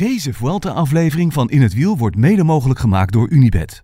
[0.00, 3.82] Deze Vuelta-aflevering van In het Wiel wordt mede mogelijk gemaakt door Unibed.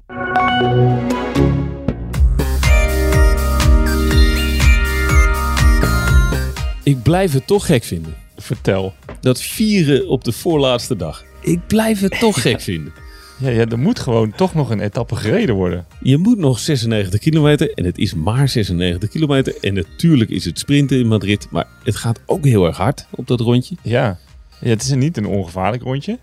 [6.82, 8.14] Ik blijf het toch gek vinden.
[8.36, 8.94] Vertel.
[9.20, 11.24] Dat vieren op de voorlaatste dag.
[11.40, 12.92] Ik blijf het toch gek vinden.
[13.38, 15.86] Ja, ja, er moet gewoon toch nog een etappe gereden worden.
[16.00, 19.56] Je moet nog 96 kilometer en het is maar 96 kilometer.
[19.60, 23.26] En natuurlijk is het sprinten in Madrid, maar het gaat ook heel erg hard op
[23.26, 23.76] dat rondje.
[23.82, 24.18] Ja,
[24.60, 26.18] ja het is niet een ongevaarlijk rondje.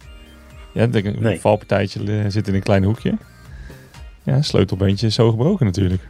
[0.74, 1.40] Ja, de- een Nee.
[1.40, 3.18] valpartijtje eh, zit in een klein hoekje.
[4.24, 6.02] Ja, sleutelbeentje is zo gebroken natuurlijk.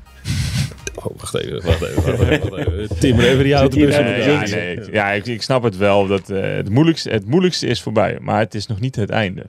[0.96, 2.50] Oh, wacht even, wacht even, wacht even.
[2.50, 2.68] Wacht
[3.04, 3.38] even.
[3.44, 6.08] Die auto tussen nou- ja, nee, ik- ja ik, ik snap het wel.
[6.08, 9.46] Dat, eh, het, moeilijkste, het moeilijkste is voorbij, maar het is nog niet het einde.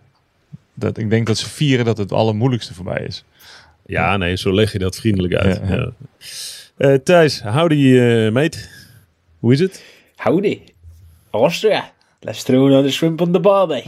[0.74, 3.24] Dat, ik denk dat ze vieren dat het allermoeilijkste voorbij is.
[3.86, 5.60] Ja, nee, zo leg je dat vriendelijk uit.
[5.68, 5.76] Ja, ja.
[5.76, 5.92] Ja.
[6.76, 8.58] Eh, Thijs, howdy eh mate.
[9.38, 9.82] Hoe is het?
[10.16, 10.60] Howdy.
[11.30, 11.92] Austria.
[12.24, 13.84] Let's throw another shrimp on the barbie.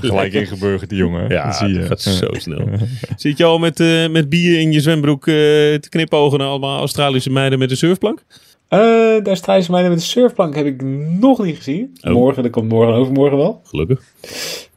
[0.00, 1.28] Gelijk ingeburgerd, die jongen.
[1.28, 1.78] Ja, dat zie je.
[1.78, 2.68] dat gaat zo snel.
[3.16, 6.78] Zit je al met, eh, met bier in je zwembroek eh, te knipogen naar allemaal
[6.78, 8.24] Australische meiden met een surfplank?
[8.68, 8.78] Eh,
[9.22, 10.82] daar Thijs mij met de surfplank heb ik
[11.18, 11.96] nog niet gezien.
[12.00, 12.12] Oh.
[12.12, 13.60] Morgen, dat komt morgen en overmorgen wel.
[13.64, 14.02] Gelukkig.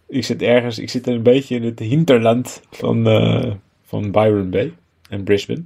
[0.07, 3.51] Ik zit ergens, ik zit een beetje in het hinterland van, eh,
[3.85, 4.73] van Byron Bay
[5.09, 5.63] en Brisbane.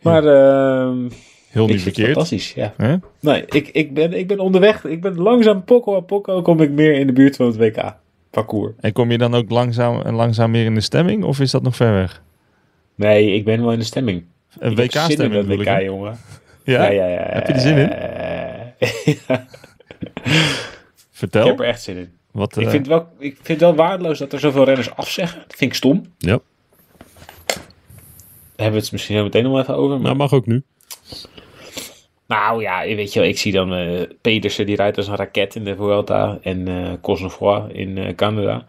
[0.00, 1.08] Maar ehm
[1.52, 2.06] Heel niet verkeerd.
[2.06, 2.74] fantastisch, ja.
[2.76, 2.96] Hè?
[3.20, 4.84] Nee, ik, ik, ben, ik ben onderweg.
[4.84, 8.72] Ik ben langzaam, pokko a pokko, kom ik meer in de buurt van het WK-parcours.
[8.80, 11.24] En kom je dan ook langzaam en langzaam meer in de stemming?
[11.24, 12.22] Of is dat nog ver weg?
[12.94, 14.24] Nee, ik ben wel in de stemming.
[14.58, 15.78] Een bedoel ik, WK, hè?
[15.78, 16.18] jongen.
[16.64, 16.82] Ja?
[16.82, 17.26] Ja, ja, ja.
[17.28, 17.92] Heb je er zin in?
[21.10, 21.42] Vertel.
[21.42, 22.12] ik heb er echt zin in.
[22.30, 25.38] Wat, Ik eh, vind, wel, ik vind het wel waardeloos dat er zoveel renners afzeggen.
[25.46, 26.02] Dat vind ik stom.
[26.18, 26.40] Ja,
[27.46, 27.60] Daar
[28.56, 29.94] hebben we het misschien zo meteen nog even over.
[29.94, 30.02] Maar...
[30.02, 30.62] nou mag ook nu.
[32.32, 35.54] Nou ja, weet je wel, ik zie dan eh, Pedersen, die rijdt als een raket
[35.54, 36.38] in de Vuelta.
[36.42, 38.64] En Cosnefroid in eh, Canada.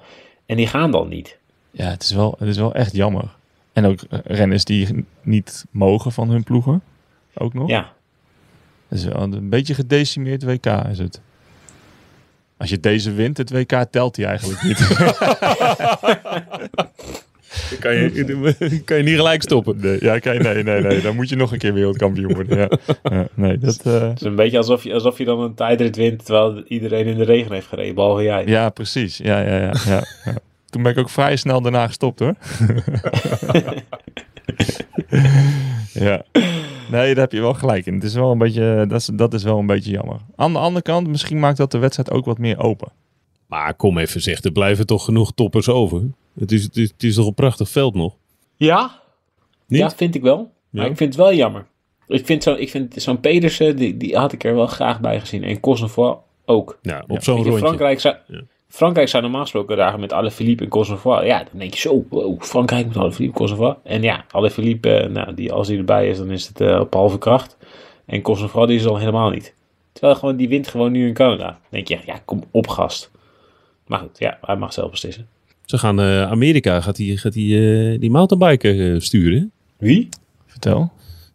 [0.46, 1.38] En die gaan dan niet.
[1.72, 3.36] Ja, het is, wel, het is wel echt jammer.
[3.74, 6.82] En ook renners die niet mogen van hun ploegen.
[7.34, 7.70] Ook nog.
[7.70, 7.94] Ja,
[8.88, 11.22] Het is wel een beetje gedecimeerd WK is het.
[12.58, 14.80] Als je deze wint, het WK telt hij eigenlijk niet.
[17.74, 19.78] Dan kan je, kan je niet gelijk stoppen.
[19.82, 21.02] nee, ja, kijk, nee, nee, nee.
[21.02, 22.58] Dan moet je nog een keer wereldkampioen worden.
[22.58, 22.70] Ja.
[23.04, 25.96] Ja, nee, dat, eh, het is een beetje alsof je, alsof je dan een tijdrit
[25.96, 26.26] wint.
[26.26, 28.46] Terwijl iedereen in de regen heeft gereden, behalve jij.
[28.46, 29.18] ja, precies.
[29.18, 30.34] Ja, ja, ja, ja, ja.
[30.70, 32.34] Toen ben ik ook vrij snel daarna gestopt hoor.
[35.94, 36.24] ja.
[36.92, 37.94] Nee, daar heb je wel gelijk in.
[37.94, 40.18] Het is wel een beetje, dat, is, dat is wel een beetje jammer.
[40.36, 42.92] Aan de andere kant, misschien maakt dat de wedstrijd ook wat meer open.
[43.48, 46.02] Maar kom even zeg, er blijven toch genoeg toppers over.
[46.40, 48.16] Het is, het is, het is toch een prachtig veld nog?
[48.56, 49.02] Ja,
[49.68, 49.80] Niet?
[49.80, 50.52] ja vind ik wel.
[50.70, 50.90] Maar Ja?
[50.92, 51.66] ik vind het wel jammer.
[52.08, 55.20] Ik vind, zo, ik vind zo'n Pedersen, die, die had ik er wel graag bij
[55.20, 55.44] gezien.
[55.44, 56.80] En Cosnefroid ook.
[56.82, 57.58] Ja, op zo'n rondje.
[57.58, 58.42] Frankrijk, zou, Ja.
[58.68, 61.26] Frankrijk zou normaal gesproken dagen met Alaphilippe en Cosnefroid.
[61.26, 63.78] Ja, dan denk je zo, wow, Frankrijk met Alaphilippe, Cosnefroid.
[63.84, 66.94] En ja, Alaphilippe, eh, nou, die, als hij erbij is, dan is het eh, op
[66.94, 67.58] halve kracht.
[68.06, 69.54] En Cosnefroid die is al helemaal niet.
[69.92, 71.46] Terwijl gewoon, die wint gewoon nu in Canada.
[71.48, 73.12] Dan denk je ja, kom op gast.
[73.88, 75.28] Maar goed, ja, hij mag zelf beslissen.
[75.74, 79.52] Ze gaan eh, Amerika, gaat die, gaat die, eh, die mountainbiker eh, sturen.
[79.78, 80.10] Wie?
[80.46, 80.92] Vertel.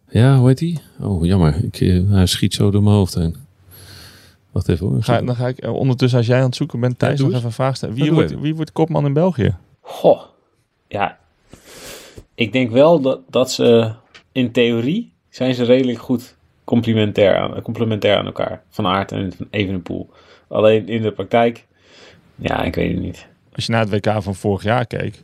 [0.09, 0.79] Ja, hoe heet die?
[0.99, 1.63] Oh, jammer.
[1.63, 3.35] Ik, hij schiet zo door mijn hoofd heen.
[4.51, 5.03] Wacht even hoor.
[5.03, 7.35] Ga, dan ga ik ondertussen, als jij aan het zoeken bent, Thijs, nog eens.
[7.35, 7.95] even een vraag stellen.
[7.95, 9.55] Wie, wordt, wie wordt kopman in België?
[9.81, 10.21] Goh.
[10.87, 11.17] Ja,
[12.35, 13.91] ik denk wel dat, dat ze
[14.31, 18.63] in theorie zijn ze redelijk goed complementair aan, complementair aan elkaar.
[18.69, 20.09] Van Aert en Van Evenepoel.
[20.47, 21.65] Alleen in de praktijk,
[22.35, 23.27] ja, ik weet het niet.
[23.59, 25.23] Als je naar het WK van vorig jaar keek.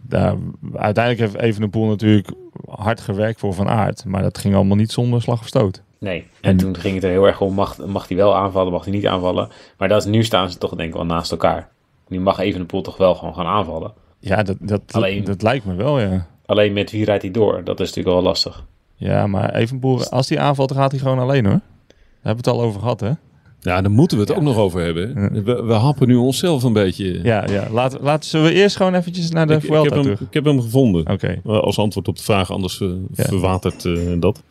[0.00, 0.34] Daar,
[0.74, 2.30] uiteindelijk heeft Evenepoel natuurlijk
[2.68, 4.04] hard gewerkt voor Van Aert.
[4.04, 5.82] Maar dat ging allemaal niet zonder slag of stoot.
[5.98, 8.72] Nee, en, En- toen ging het er heel erg om, mag, mag hij wel aanvallen,
[8.72, 9.48] mag hij niet aanvallen.
[9.78, 11.68] Maar dat, is- nu staan ze toch denk ik wel naast elkaar.
[12.08, 13.92] Nu mag Evenepoel toch wel gewoon gaan aanvallen.
[14.18, 16.26] Ja, dat, dat, Alleen- dat lijkt me wel, ja.
[16.46, 17.64] Alleen met wie rijdt hij door?
[17.64, 18.64] Dat is natuurlijk wel lastig.
[18.94, 21.60] Ja, maar Evenepoel, als hij aanvalt, gaat hij gewoon alleen hoor.
[21.86, 23.10] Daar hebben we het al over gehad, hè?
[23.64, 25.12] Ja, daar moeten we het ook nog over hebben.
[25.14, 25.42] Ja.
[25.42, 27.20] We, we happen nu onszelf een beetje.
[27.22, 27.68] Ja, ja.
[27.70, 30.20] Laten, laten, zullen we eerst gewoon eventjes naar de ik, ik, Vuelta heb hem, terug?
[30.20, 31.08] ik heb hem gevonden.
[31.10, 31.40] Oké.
[31.44, 33.24] Eh, Als antwoord op de vraag, anders Ja.
[33.24, 34.42] verwatert eh, dat.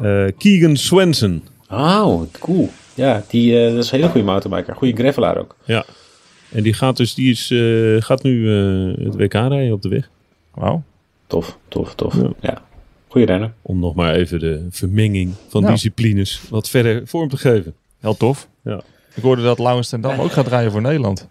[0.00, 1.42] Eh, Keegan Swenson.
[1.70, 2.68] Oh, cool.
[2.94, 4.74] Ja, die, dat is een hele goede mountainbiker.
[4.76, 5.56] Goede gravelaar ook.
[5.64, 5.84] Ja.
[6.52, 9.88] En die gaat dus, die is, eh, gaat nu eh, het WK rijden op de
[9.88, 10.10] weg.
[10.54, 10.82] Wauw.
[11.26, 12.14] Tof, tof, tof.
[12.14, 12.30] Ja.
[12.40, 12.62] Ja,
[13.08, 13.52] goede renner.
[13.62, 15.72] Om nog maar even de vermenging van Nou.
[15.72, 17.74] disciplines wat verder vorm te geven.
[18.00, 18.48] Heel tof.
[18.64, 18.80] Ja.
[19.14, 21.28] Ik hoorde dat Laurens ten Dam ook gaat rijden voor Nederland.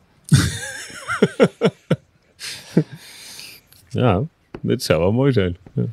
[3.89, 4.23] Ja,
[4.61, 5.57] dit zou wel mooi zijn.
[5.73, 5.83] Ja.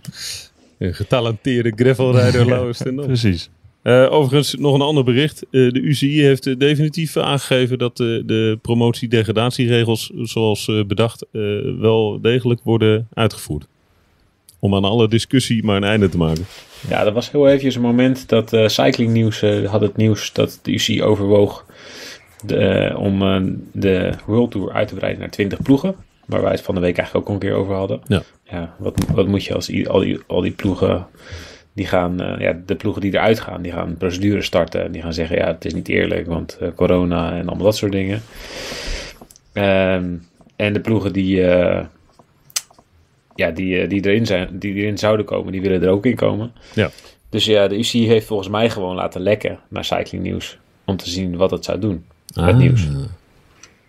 [0.79, 3.07] Een getalenteerde gravelrijder Lauwers ten Dam.
[3.07, 3.51] Precies.
[3.83, 5.43] Eh, overigens nog een ander bericht.
[5.43, 11.27] Eh, de UCI heeft eh, definitief aangegeven dat de promotie-degradatieregels zoals bedacht
[11.79, 13.67] wel degelijk worden uitgevoerd.
[14.65, 16.47] Om aan alle discussie maar een einde te maken.
[16.89, 20.33] Ja, dat was heel eventjes een moment dat eh Cycling News eh, had het nieuws
[20.33, 21.67] dat de UCI overwoog
[22.47, 23.19] de, eh, om
[23.73, 25.95] de World Tour uit te breiden naar 20 ploegen.
[26.27, 28.01] Waar wij het van de week eigenlijk ook een keer over hadden.
[28.07, 28.23] Ja.
[28.45, 31.07] ja wat, wat moet je als al die, al die ploegen,
[31.73, 34.85] die gaan, ja, de ploegen die eruit gaan, die gaan procedures starten.
[34.85, 37.93] En die gaan zeggen, ja, het is niet eerlijk, want corona en allemaal dat soort
[37.93, 38.23] dingen.
[39.53, 40.15] Ehm,
[40.57, 41.85] en de ploegen die, eh,
[43.35, 46.15] ja, die, eh, die, erin zijn, die erin zouden komen, die willen er ook in
[46.17, 46.53] komen.
[46.75, 46.91] Ja.
[47.29, 50.59] Dus ja, de UCI heeft volgens mij gewoon laten lekken naar Cycling News.
[50.85, 52.05] Om te zien wat het zou doen.
[52.35, 52.87] Het nieuws.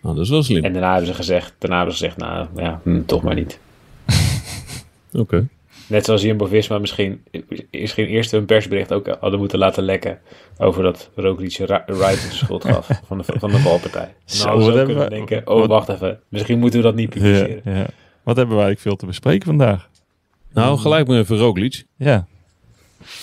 [0.02, 0.64] Nou, dat is wel slim.
[0.64, 3.58] En daarna hebben ze gezegd, daarna hebben ze gezegd nou ja, hm, toch maar niet.
[5.12, 5.46] Oké.
[5.88, 7.22] Net zoals Jumbo-Visma misschien,
[7.70, 10.18] misschien eerst hun persbericht ook hadden moeten laten lekken
[10.58, 11.86] over dat Roglic Wright
[12.30, 14.14] de schuld gaf van de, van de valpartij.
[14.44, 17.20] Nou, zo kunnen we denken, oh wat- wacht even, misschien moeten we dat niet Ja,
[17.20, 17.60] publiceren.
[17.64, 17.86] ja.
[18.26, 19.88] Wat hebben wij eigenlijk veel te bespreken vandaag?
[20.52, 21.84] Nou, gelijk maar even Roglic.
[21.96, 22.26] Ja.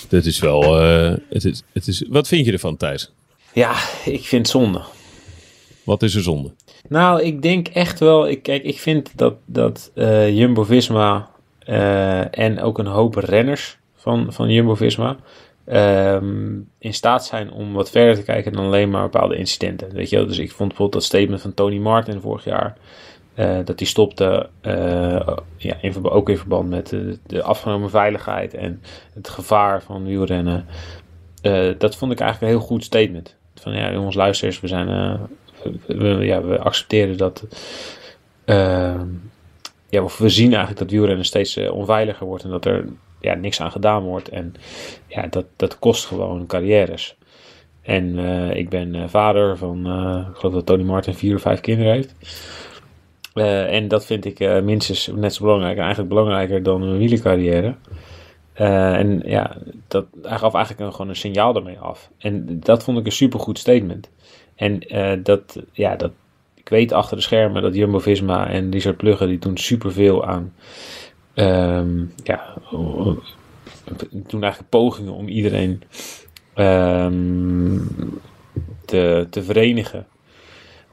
[0.08, 0.80] Dat is wel...
[0.80, 3.12] eh, het is, het is, wat vind je ervan, Thijs?
[3.52, 3.72] Ja,
[4.04, 4.82] ik vind het zonde.
[5.84, 6.52] Wat is er zonde?
[6.88, 8.28] Nou, ik denk echt wel.
[8.28, 11.30] Ik, kijk, ik vind dat, dat eh, Jumbo Visma
[12.30, 15.16] en ook een hoop renners van, van Jumbo Visma
[15.64, 19.92] ehm, in staat zijn om wat verder te kijken dan alleen maar bepaalde incidenten.
[19.92, 20.26] Weet je wel?
[20.26, 22.76] Dus ik vond bijvoorbeeld dat statement van Tony Martin vorig jaar.
[23.34, 25.26] Eh, dat hij stopte, eh,
[25.56, 26.96] ja, ook in verband met
[27.26, 28.82] de, afgenomen veiligheid en
[29.14, 30.66] het gevaar van wielrennen.
[31.42, 33.36] Eh, dat vond ik eigenlijk een heel goed statement.
[33.54, 35.18] Van ja, jongens, luisteraars, we zijn,
[35.86, 37.44] we, ja, we accepteren dat.
[39.88, 42.84] ja, we zien eigenlijk dat wielrennen steeds onveiliger wordt en dat er
[43.20, 44.28] ja, niks aan gedaan wordt.
[44.28, 44.54] En
[45.06, 47.16] ja, dat, dat kost gewoon carrières.
[47.82, 48.18] En
[48.56, 49.78] ik ben vader van,
[50.30, 52.14] ik geloof dat Tony Martin vier of vijf kinderen heeft.
[53.34, 56.98] Eh, en dat vind ik eh, minstens net zo belangrijk, en eigenlijk belangrijker dan een
[56.98, 57.74] wielercarrière.
[58.52, 59.56] Eh, en ja,
[59.88, 62.10] dat hij gaf eigenlijk een, gewoon een signaal daarmee af.
[62.18, 64.10] En dat vond ik een supergoed statement.
[64.54, 64.80] En
[65.22, 66.10] dat, ja, dat,
[66.54, 70.54] ik weet achter de schermen dat Jumbo-Visma en Richard Plugge, die doen superveel aan,
[71.34, 72.54] ehm, ja,
[74.10, 75.82] doen eigenlijk pogingen om iedereen
[76.54, 77.78] ehm,
[78.84, 80.06] te, te verenigen.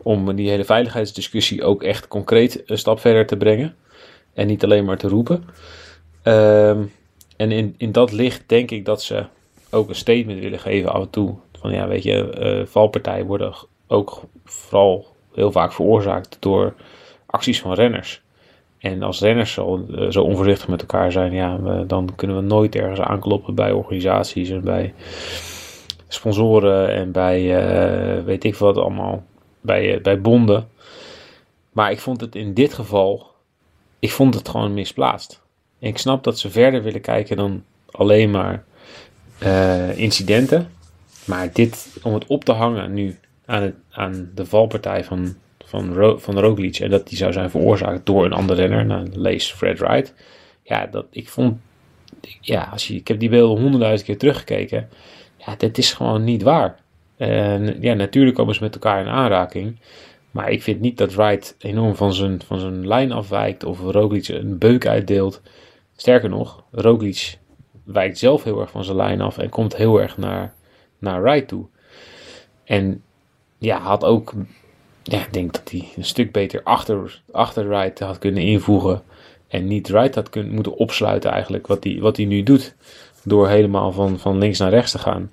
[0.03, 3.75] Om die hele veiligheidsdiscussie ook echt concreet een stap verder te brengen.
[4.33, 5.44] En niet alleen maar te roepen.
[6.24, 6.83] Ehm,
[7.38, 9.25] en in, in dat licht denk ik dat ze
[9.69, 11.36] ook een statement willen geven af en toe.
[11.59, 13.53] Van ja, weet je, eh, valpartijen worden
[13.88, 16.74] ook vooral heel vaak veroorzaakt door
[17.25, 18.21] acties van renners.
[18.77, 21.57] En als renners zo, eh, zo onvoorzichtig met elkaar zijn, ja,
[21.88, 24.94] dan kunnen we nooit ergens aankloppen bij organisaties en bij
[26.07, 29.24] sponsoren en bij eh, weet ik wat allemaal,
[29.61, 30.69] bij, eh, bij bonden.
[31.71, 33.31] Maar ik vond het in dit geval,
[33.99, 35.41] ik vond het gewoon misplaatst.
[35.79, 38.63] Ik snap dat ze verder willen kijken dan alleen maar
[39.37, 40.71] eh, incidenten.
[41.25, 45.35] Maar dit, om het op te hangen nu aan, het, aan de valpartij van,
[45.65, 46.77] van, Ro van Roglic...
[46.77, 50.13] en dat die zou zijn veroorzaakt door een andere renner, nou, lees Fred Wright...
[50.63, 51.57] Ja, dat, ik vond...
[52.41, 54.89] Ja, als je, ik heb die beelden honderdduizend keer teruggekeken.
[55.37, 56.79] Ja, dit is gewoon niet waar.
[57.21, 59.79] En ja, natuurlijk komen ze met elkaar in aanraking...
[60.31, 63.63] Maar ik vind niet dat Wright enorm van zijn, van zijn lijn afwijkt...
[63.63, 65.42] of Roglic een beuk uitdeelt...
[65.95, 67.37] Sterker nog, Roglic
[67.83, 70.54] wijkt zelf heel erg van zijn lijn af en komt heel erg naar,
[70.99, 71.66] naar Wright toe.
[72.63, 73.04] En
[73.57, 74.33] ja, had ook,
[75.04, 79.01] ja, ik denk dat hij een stuk beter achter, achter Wright had kunnen invoegen.
[79.47, 82.75] En niet Wright had kunnen, moeten opsluiten eigenlijk wat hij, wat hij nu doet.
[83.23, 85.31] Door helemaal van, van links naar rechts te gaan.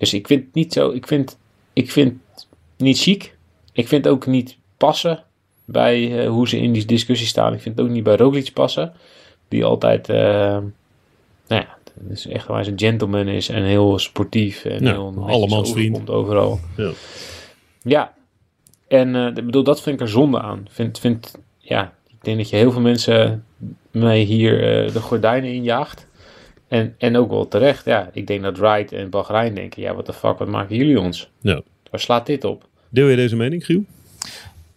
[0.00, 1.38] Dus ik vind het niet zo, ik vind,
[1.72, 3.36] ik vind het niet chic.
[3.72, 5.24] Ik vind het ook niet passen
[5.64, 7.54] bij eh, hoe ze in die discussie staan.
[7.54, 8.92] Ik vind het ook niet bij Roglic passen.
[9.48, 10.16] Die altijd, eh,
[11.46, 15.34] nou ja, dus echt eens een gentleman is en heel sportief en Ja, heel netjes
[15.34, 15.94] allemans vriend.
[15.96, 16.60] overkomt overal.
[16.76, 16.90] Ja.
[17.82, 18.14] Ja,
[18.88, 20.66] en eh, ik bedoel, dat vind ik er zonde aan.
[20.70, 23.44] Vind, vind, ja, ik denk dat je heel veel mensen
[23.90, 26.06] mee hier eh, de gordijnen injaagt.
[26.70, 28.10] En, en ook wel terecht, ja.
[28.12, 31.30] Ik denk dat Wright en Bahrein denken, ja, wat de fuck, wat maken jullie ons?
[31.40, 31.60] Ja.
[31.90, 32.64] Waar slaat dit op?
[32.88, 33.84] Deel je deze mening, Giel?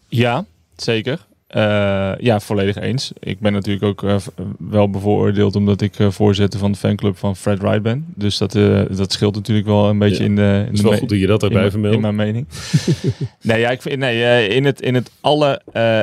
[0.08, 0.46] Ja,
[0.76, 1.26] zeker.
[1.48, 3.12] Eh, ja, volledig eens.
[3.20, 4.16] Ik ben natuurlijk ook eh,
[4.58, 8.06] wel bevooroordeeld omdat ik eh, voorzitter van de fanclub van Fred Wright ben.
[8.16, 10.30] Dus dat, eh, dat scheelt natuurlijk wel een beetje Ja.
[10.30, 11.96] in de, in Het is de wel goed dat je dat erbij vermeldt.
[11.96, 12.48] in mijn mening.
[13.42, 15.62] nee, ja, ik vind, nee in, het, in het alle...
[15.72, 16.02] eh,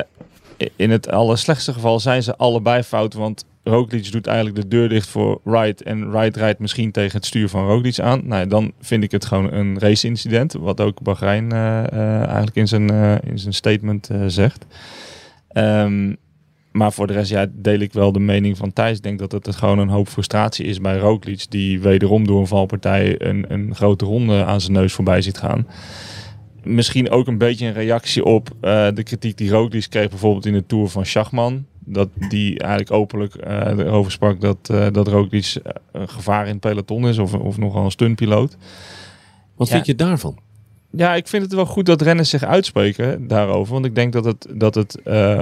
[0.75, 3.13] in het allerslechtste geval zijn ze allebei fout.
[3.13, 7.25] Want Roglic doet eigenlijk de deur dicht voor Wright en Wright rijdt misschien tegen het
[7.25, 8.21] stuur van Roglic aan.
[8.23, 12.67] Nou, dan vind ik het gewoon een race-incident, wat ook Bahrein eh, eh, eigenlijk in
[12.67, 14.65] zijn, eh, in zijn statement zegt.
[15.47, 16.13] Ehm,
[16.71, 18.97] maar voor de rest ja, deel ik wel de mening van Thijs.
[18.97, 22.47] Ik denk dat het gewoon een hoop frustratie is bij Roglic, die wederom door een
[22.47, 25.67] valpartij een, een grote ronde aan zijn neus voorbij ziet gaan
[26.63, 28.49] misschien ook een beetje een reactie op
[28.93, 31.65] de kritiek die Roglic kreeg bijvoorbeeld in de Tour van Schachman.
[31.93, 35.53] Dat die eigenlijk openlijk eh, erover sprak dat, uh, dat Roglic
[35.91, 38.57] een gevaar in het peloton is of, of nogal een stuntpiloot.
[39.55, 39.73] Wat Ja.
[39.73, 40.37] vind je daarvan?
[40.89, 43.73] Ja, ik vind het wel goed dat renners zich uitspreken daarover.
[43.73, 45.41] Want ik denk dat het, dat het eh,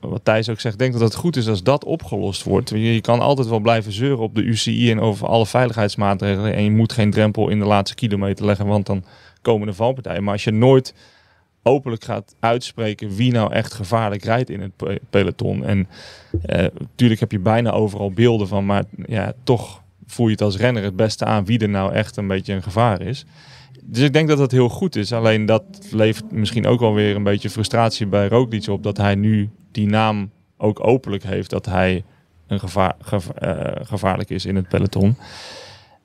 [0.00, 2.70] wat Thijs ook zegt, ik denk dat het goed is als dat opgelost wordt.
[2.70, 6.54] Je, je kan altijd wel blijven zeuren op de UCI en over alle veiligheidsmaatregelen.
[6.54, 9.04] En je moet geen drempel in de laatste kilometer leggen, want dan
[9.42, 10.22] komen de valpartijen.
[10.24, 10.94] Maar als je nooit
[11.66, 15.64] openlijk gaat uitspreken wie nou echt gevaarlijk rijdt in het pe- peloton.
[15.64, 15.88] En
[16.78, 20.82] natuurlijk heb je bijna overal beelden van, maar ja, toch voel je het als renner
[20.82, 23.24] het beste aan wie er nou echt een beetje een gevaar is.
[23.82, 25.12] Dus ik denk dat dat heel goed is.
[25.12, 28.82] Alleen dat levert misschien ook wel weer een beetje frustratie bij Roglic op.
[28.82, 31.50] Dat hij nu die naam ook openlijk heeft.
[31.50, 32.04] Dat hij
[32.46, 35.16] een gevaar, geva- eh, gevaarlijk is in het peloton.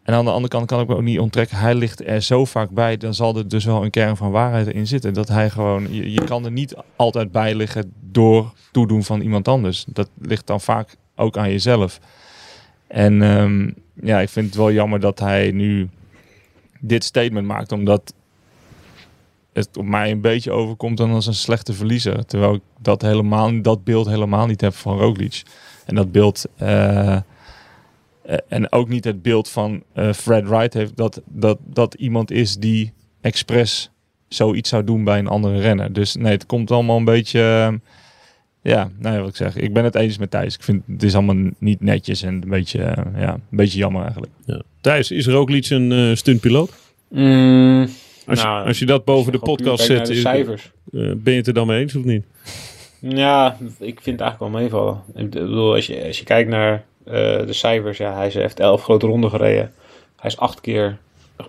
[0.10, 1.58] En aan de andere kant kan ik me ook niet onttrekken.
[1.58, 2.98] Hij ligt er zo vaak bij.
[2.98, 5.14] Dan zal er dus wel een kern van waarheid in zitten.
[5.14, 5.94] Dat hij gewoon...
[5.94, 9.86] Je, kan er niet altijd bij liggen door toedoen van iemand anders.
[9.88, 12.00] Dat ligt dan vaak ook aan jezelf.
[12.88, 13.70] En ehm,
[14.08, 15.90] ja, ik vind het wel jammer dat hij nu
[16.80, 17.72] dit statement maakt.
[17.72, 18.14] Omdat
[19.54, 22.26] het op mij een beetje overkomt dan als een slechte verliezer.
[22.26, 25.44] Terwijl ik dat, helemaal, dat beeld helemaal niet heb van Roglic.
[25.86, 26.46] En dat beeld...
[26.56, 27.18] eh,
[28.48, 32.56] en ook niet het beeld van eh, Fred Wright heeft dat, dat, dat iemand is
[32.58, 33.92] die expres
[34.28, 35.94] zoiets zou doen bij een andere renner.
[35.94, 37.40] Dus nee, het komt allemaal een beetje...
[37.42, 37.74] eh,
[38.62, 39.56] ja, nou ja, wat ik zeg.
[39.56, 40.56] Ik ben het eens met Thijs.
[40.56, 44.02] Ik vind het is allemaal niet netjes en een beetje, eh, ja, een beetje jammer
[44.02, 44.32] eigenlijk.
[44.46, 44.62] Ja.
[44.82, 46.72] Thijs, is Roglic een eh, stuntpiloot?
[47.10, 47.88] Mm,
[48.28, 50.72] Als, Nou, je, als je dat boven de podcast zet, de is- cijfers.
[50.92, 52.24] eh, ben je het er dan mee eens of niet?
[53.00, 55.02] Ja, ik vind het eigenlijk wel meevallen.
[55.16, 58.84] Ik bedoel, als je, als je kijkt naar eh, de cijfers, ja, hij heeft elf
[58.84, 59.74] grote ronden gereden.
[60.16, 60.98] Hij is acht keer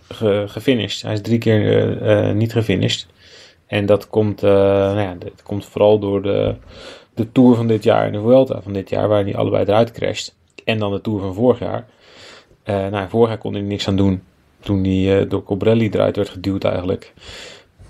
[0.09, 1.03] ge, gefinished.
[1.03, 3.07] Hij is drie keer eh, eh, niet gefinished.
[3.67, 6.55] En dat komt, eh, nou ja, dat komt vooral door de,
[7.15, 9.93] de Tour van dit jaar en de Vuelta van dit jaar, waar hij allebei eruit
[9.93, 10.37] crasht.
[10.65, 11.87] En dan de Tour van vorig jaar.
[12.63, 14.23] Eh, nou, vorig jaar kon hij niks aan doen.
[14.61, 17.13] Toen hij eh, door Cobrelli eruit werd geduwd eigenlijk.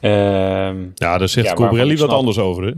[0.01, 2.73] Ehm, Ja, daar zegt Ja, Cobrelli wat anders over, hè?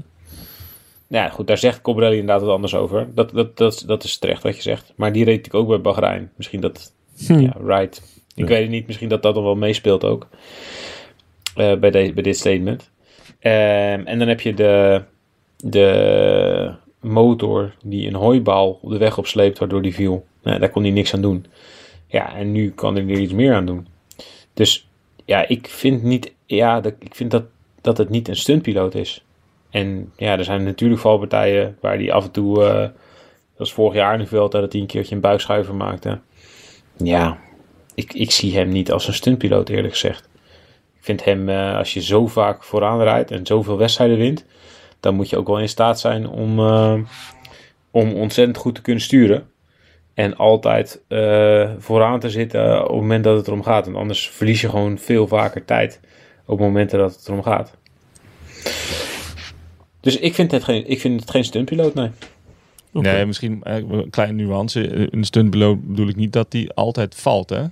[1.12, 3.09] Ja, goed, daar zegt Cobrelli inderdaad wat anders over.
[3.14, 4.92] Dat, dat, dat, dat is terecht wat je zegt.
[4.97, 6.31] Maar die reed ik ook bij Bahrein.
[6.37, 8.02] Misschien dat, ja, right.
[8.35, 8.47] Ik Ja.
[8.47, 10.28] weet het niet, misschien dat dat dan wel meespeelt ook.
[11.54, 12.90] Eh, bij, de, bij dit statement.
[13.38, 15.02] Ehm, en dan heb je de,
[15.57, 20.26] de motor die een hooibaal op de weg opsleept, waardoor die viel.
[20.42, 21.47] Nou, daar kon hij niks aan doen.
[22.07, 23.87] Ja, en nu kan hij er iets meer aan doen.
[24.54, 24.88] Dus
[25.25, 27.45] ja, ik vind niet, ja, dat, ik vind dat,
[27.81, 29.25] dat het niet een stuntpiloot is.
[29.73, 32.88] En ja, er zijn natuurlijk valpartijen waar die af en toe, eh
[33.55, 36.21] zoals vorig jaar in de Vuelta, dat hij een keertje een buikschuiver maakte.
[36.97, 37.38] Ja,
[37.95, 40.29] ik, ik zie hem niet als een stuntpiloot eerlijk gezegd.
[40.97, 44.45] Ik vind hem, eh, als je zo vaak vooraan rijdt en zoveel wedstrijden wint,
[45.00, 46.99] dan moet je ook wel in staat zijn om, eh,
[47.91, 49.50] om ontzettend goed te kunnen sturen.
[50.14, 51.00] En altijd
[51.79, 53.85] vooraan te zitten op het moment dat het erom gaat.
[53.85, 56.00] Want anders verlies je gewoon veel vaker tijd
[56.47, 57.76] op momenten dat het erom gaat.
[60.02, 62.11] Dus ik vind het geen, ik vind het geen stuntpiloot, nee.
[62.92, 65.12] Nee, misschien eh, een kleine nuance.
[65.14, 67.64] Een stuntpiloot bedoel ik niet dat hij altijd valt, hè?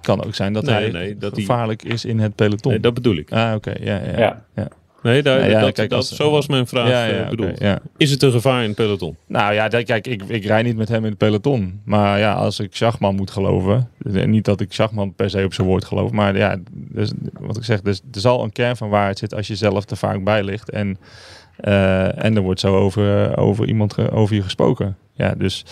[0.00, 2.72] kan ook zijn dat Nee, hij nee, dat hij- gevaarlijk is in het peloton.
[2.72, 3.32] Nee, dat bedoel ik.
[3.32, 3.72] Ah, oké.
[3.80, 4.18] Ja, ja.
[4.18, 4.44] Ja.
[4.54, 4.68] ja.
[5.06, 7.28] Nee, daar, Nou ja, dat, kijk, dat- als- zo was mijn vraag ja, eh, ja,
[7.28, 7.60] bedoeld.
[7.96, 9.16] Is het een gevaar in het peloton?
[9.26, 11.80] Nou ja, dat, kijk, ik, ik rijd niet met hem in het peloton.
[11.84, 13.88] Maar ja, als ik Schachman moet geloven.
[14.14, 16.10] en Niet dat ik Schachman per se op zijn woord geloof.
[16.10, 19.46] Maar ja, dus, wat ik zeg, dus, er zal een kern van waarheid zitten als
[19.46, 20.70] je zelf te vaak bij ligt.
[20.70, 20.98] En,
[21.56, 24.96] eh, en er wordt zo over, over iemand over je gesproken.
[25.12, 25.64] Ja, dus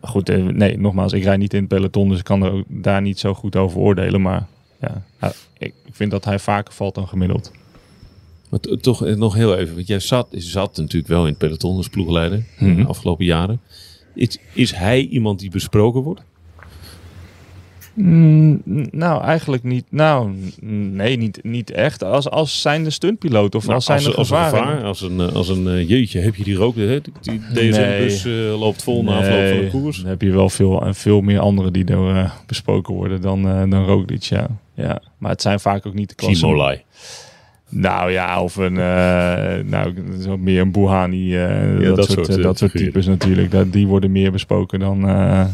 [0.00, 2.08] goed, eh, nee, nogmaals, ik rijd niet in het peloton.
[2.08, 4.22] Dus ik kan er ook daar niet zo goed over oordelen.
[4.22, 4.44] Maar
[4.80, 7.52] ja, ja, ik vind dat hij vaker valt dan gemiddeld.
[8.52, 11.38] Maar to- toch eh, nog heel even, want jij zat, zat natuurlijk wel in het
[11.38, 12.76] peloton als ploegleider Mhm.
[12.76, 13.60] de afgelopen jaren.
[14.14, 16.22] Is, is hij iemand die besproken wordt?
[17.94, 19.84] Mm, nou, eigenlijk niet.
[19.90, 22.04] Nou, nee, niet, niet echt.
[22.04, 25.00] Als, als zijn de stuntpiloot of Nou, als zijn als, er als een gevaar, als
[25.00, 26.76] een, eh, als een eh, jeetje, heb je die rook?
[26.76, 27.00] Hè?
[27.20, 28.24] Die- DSM-bus
[28.58, 29.96] loopt vol na afloop van de koers.
[30.00, 33.70] Dan heb je wel veel, en veel meer anderen die er besproken worden dan, eh
[33.70, 34.46] dan Roglic, ja.
[34.74, 35.02] ja.
[35.18, 36.38] Maar het zijn vaak ook niet de klassen.
[36.38, 36.82] Simolai.
[37.74, 42.42] Nou ja, of een, uh, nou, zo meer een Bouhani, uh, dat, dat, soort, soort,
[42.42, 43.50] dat soort types natuurlijk.
[43.50, 45.46] Dat, die worden meer besproken dan, uh,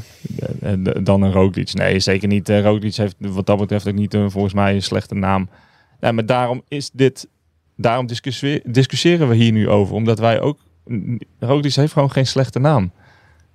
[1.03, 1.75] dan een Roglic.
[1.75, 2.49] Nee, zeker niet.
[2.49, 5.49] Roglic heeft wat dat betreft ook niet volgens mij een slechte naam.
[6.01, 7.29] Maar daarom is dit,
[7.77, 8.07] daarom
[8.65, 9.95] discussiëren we hier nu over.
[9.95, 10.59] Omdat wij ook,
[11.39, 12.93] Roglic heeft gewoon geen slechte naam.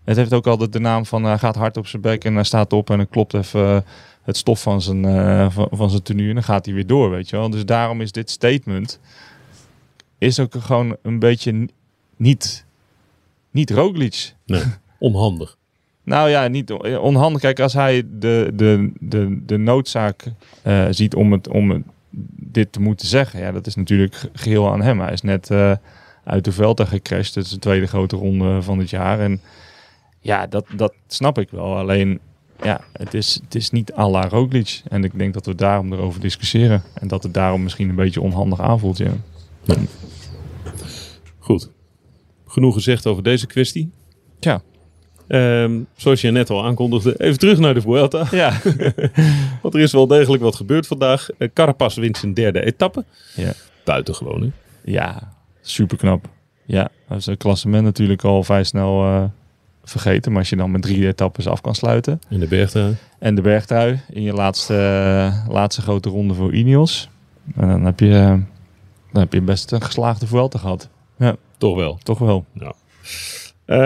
[0.04, 2.44] Het heeft ook altijd de naam van hij gaat hard op zijn bek en hij
[2.44, 3.86] staat op en hij klopt even
[4.22, 7.30] het stof van zijn, van, van, zijn tenue en dan gaat hij weer door, weet
[7.30, 7.50] je wel.
[7.50, 9.00] Dus daarom is dit statement
[10.24, 11.70] is ook gewoon een beetje
[12.18, 12.66] niet,
[13.52, 14.36] niet Roglic.
[14.46, 14.64] Nee,
[15.00, 15.58] onhandig.
[16.04, 17.42] nou ja, niet onhandig.
[17.42, 20.26] Kijk, als hij de, de, de, de noodzaak
[20.68, 21.84] uh, ziet om, het, om het,
[22.36, 25.00] dit te moeten zeggen, ja, dat is natuurlijk geheel aan hem.
[25.00, 25.74] Hij is net uh,
[26.24, 27.36] uit de Velta gecrashed.
[27.36, 29.20] Het is de tweede grote ronde van het jaar.
[29.20, 29.42] En
[30.24, 31.78] ja, dat, dat snap ik wel.
[31.78, 32.20] Alleen
[32.62, 34.82] ja, het is, het is niet à la Roglic.
[34.90, 36.84] En ik denk dat we daarom erover discussiëren.
[36.94, 38.98] En dat het daarom misschien een beetje onhandig aanvoelt.
[38.98, 39.12] Ja.
[41.40, 41.70] Goed.
[42.48, 43.92] Genoeg gezegd over deze kwestie.
[44.40, 44.62] Ja.
[45.28, 48.28] Um, zoals je net al aankondigde, even terug naar de Vuelta.
[48.32, 48.60] Ja.
[49.62, 51.30] Want er is wel degelijk wat gebeurd vandaag.
[51.38, 53.06] Uh, Carapaz wint zijn derde etappe.
[53.36, 53.54] Ja.
[53.84, 54.50] Buitengewoon, hè?
[54.92, 56.30] Ja, super knap.
[56.66, 59.24] Ja, dat is een klassement natuurlijk al vrij snel uh,
[59.84, 60.32] vergeten.
[60.32, 62.22] Maar als je dan met drie etappes af kan sluiten.
[62.30, 62.96] In de bergtrui.
[63.20, 64.74] En de bergtrui in je laatste,
[65.48, 67.10] laatste grote ronde voor Ineos.
[67.56, 68.42] En dan heb je,
[69.12, 70.90] dan heb je best een geslaagde Vuelta gehad.
[71.18, 71.98] Ja, toch wel.
[72.04, 72.46] Toch wel.
[72.54, 72.74] Ja.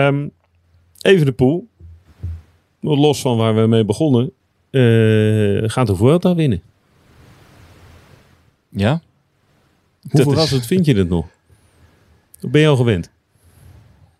[0.06, 0.30] Um,
[1.02, 1.68] even de pool.
[2.80, 4.32] Los van waar we mee begonnen.
[4.70, 6.62] Uh, gaat de Vuelta winnen?
[8.68, 9.00] Ja.
[10.10, 10.66] Hoe verrassend is...
[10.66, 11.26] vind je het nog?
[12.40, 13.10] Ben je al gewend?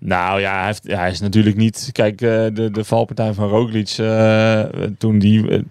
[0.01, 1.89] Nou ja, hij, heeft, hij, is natuurlijk niet...
[1.93, 4.63] Kijk, uh, de, de valpartij van Roglic, uh,
[4.99, 5.63] toen, die, uh,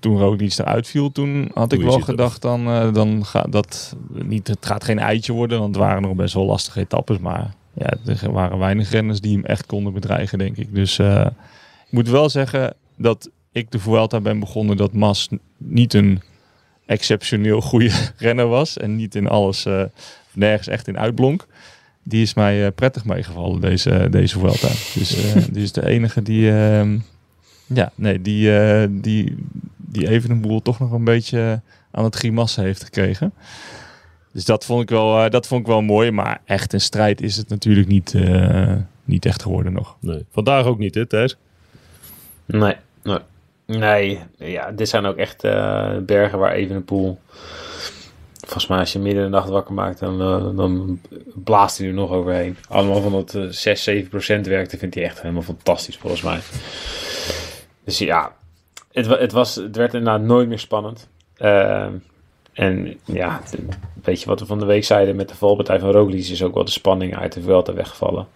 [0.00, 4.66] toen Roglic eruit viel, toen had ik wel gedacht dan, dan gaat dat niet, het
[4.66, 8.32] gaat geen eitje worden, want het waren nog best wel lastige etappes, maar ja, er
[8.32, 10.74] waren weinig renners die hem echt konden bedreigen, denk ik.
[10.74, 16.20] Dus ik moet wel zeggen dat ik de Vuelta ben begonnen dat Mas niet een
[16.86, 19.66] exceptioneel goede renner was en niet in alles,
[20.32, 21.46] nergens echt in uitblonk
[22.02, 24.68] die is mij uh, prettig meegevallen, deze, deze Vuelta.
[24.68, 26.92] Dus uh, die is de enige die, uh,
[27.66, 28.50] ja, nee, die,
[29.00, 29.36] die,
[29.76, 31.60] die even een boel toch nog een beetje
[31.90, 33.32] aan het grimassen heeft gekregen.
[34.32, 36.10] Dus dat vond ik wel, dat vond ik wel mooi.
[36.10, 38.14] Maar echt een strijd is het natuurlijk niet,
[39.04, 39.96] niet echt geworden nog.
[40.00, 40.24] Nee.
[40.30, 41.36] Vandaag ook niet, hè Thijs?
[42.46, 43.18] Nee, nee.
[43.66, 45.42] Nee, ja, dit zijn ook echt
[46.06, 47.18] bergen waar even een poel
[48.50, 51.00] volgens mij als je midden in de nacht wakker maakt, dan, uh, dan
[51.34, 52.56] blaast hij er nog overheen.
[52.68, 56.22] Allemaal van dat uh, 6, 7 procent werkt, dat vindt hij echt helemaal fantastisch volgens
[56.22, 56.40] mij.
[57.84, 58.36] Dus ja,
[58.92, 61.08] het, het, was, het werd inderdaad nooit meer spannend.
[61.38, 61.86] Uh,
[62.52, 63.40] en ja,
[64.02, 66.54] weet je wat we van de week zeiden met de valpartij van Roglic is ook
[66.54, 68.26] wel de spanning uit de Vuelta weggevallen.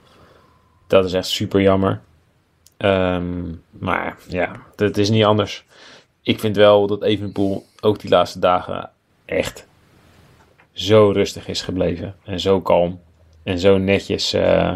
[0.86, 2.00] Dat is echt super jammer.
[2.78, 5.64] Um, maar ja, het is niet anders.
[6.22, 8.90] Ik vind wel dat Evenpoel ook die laatste dagen
[9.24, 9.66] echt
[10.74, 12.14] zo rustig is gebleven.
[12.24, 13.00] En zo kalm.
[13.42, 14.72] En zo netjes uh,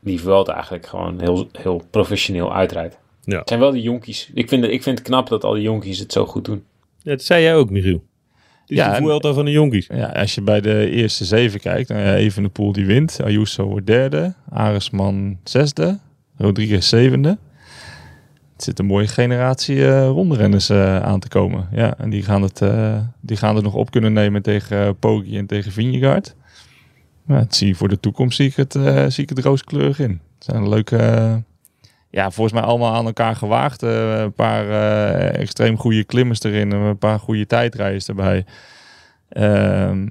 [0.00, 2.98] die Vuelta eigenlijk gewoon heel, heel professioneel uitrijdt.
[3.24, 3.38] Ja.
[3.38, 4.30] Het zijn wel die jonkies.
[4.34, 6.64] Ik vind, het, ik vind het knap dat al die jonkies het zo goed doen.
[7.02, 8.02] Ja, dat zei jij ook, Michiel.
[8.66, 9.86] Dit ja, de Vuelta van de jonkies.
[9.86, 13.20] Ja, als je bij de eerste zeven kijkt, dan even de pool die wint.
[13.24, 15.98] Ayuso wordt derde, Aresman zesde,
[16.36, 17.38] Rodriguez zevende.
[18.56, 21.68] Het zit een mooie generatie uh, rondrenners uh, aan te komen.
[21.72, 25.38] Ja, en die gaan, het, uh, die gaan het nog op kunnen nemen tegen Poggi
[25.38, 26.34] en tegen Vingegaard.
[27.22, 28.72] Maar het zie, voor de toekomst zie ik het,
[29.12, 30.20] zie ik het rooskleurig in.
[30.34, 30.96] Het zijn leuke,
[32.10, 33.82] ja, volgens mij allemaal aan elkaar gewaagd.
[33.82, 34.70] een paar
[35.30, 38.44] extreem goede klimmers erin en een paar goede tijdrijders erbij.
[39.28, 40.08] Ehm,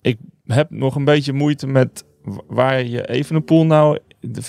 [0.00, 2.04] ik heb nog een beetje moeite met
[2.46, 3.98] waar je even een pool nou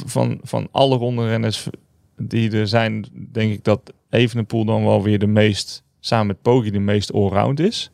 [0.05, 1.69] van, van alle rondrenners
[2.19, 6.71] die er zijn, denk ik dat Evenepoel dan wel weer de meest, samen met Poggi,
[6.71, 7.91] de meest allround is.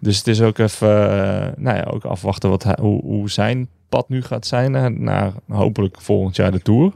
[0.00, 3.68] Dus het is ook even, uh, nou ja, ook afwachten wat hij, hoe, hoe, zijn
[3.88, 6.92] pad nu gaat zijn naar, naar, hopelijk volgend jaar de Tour.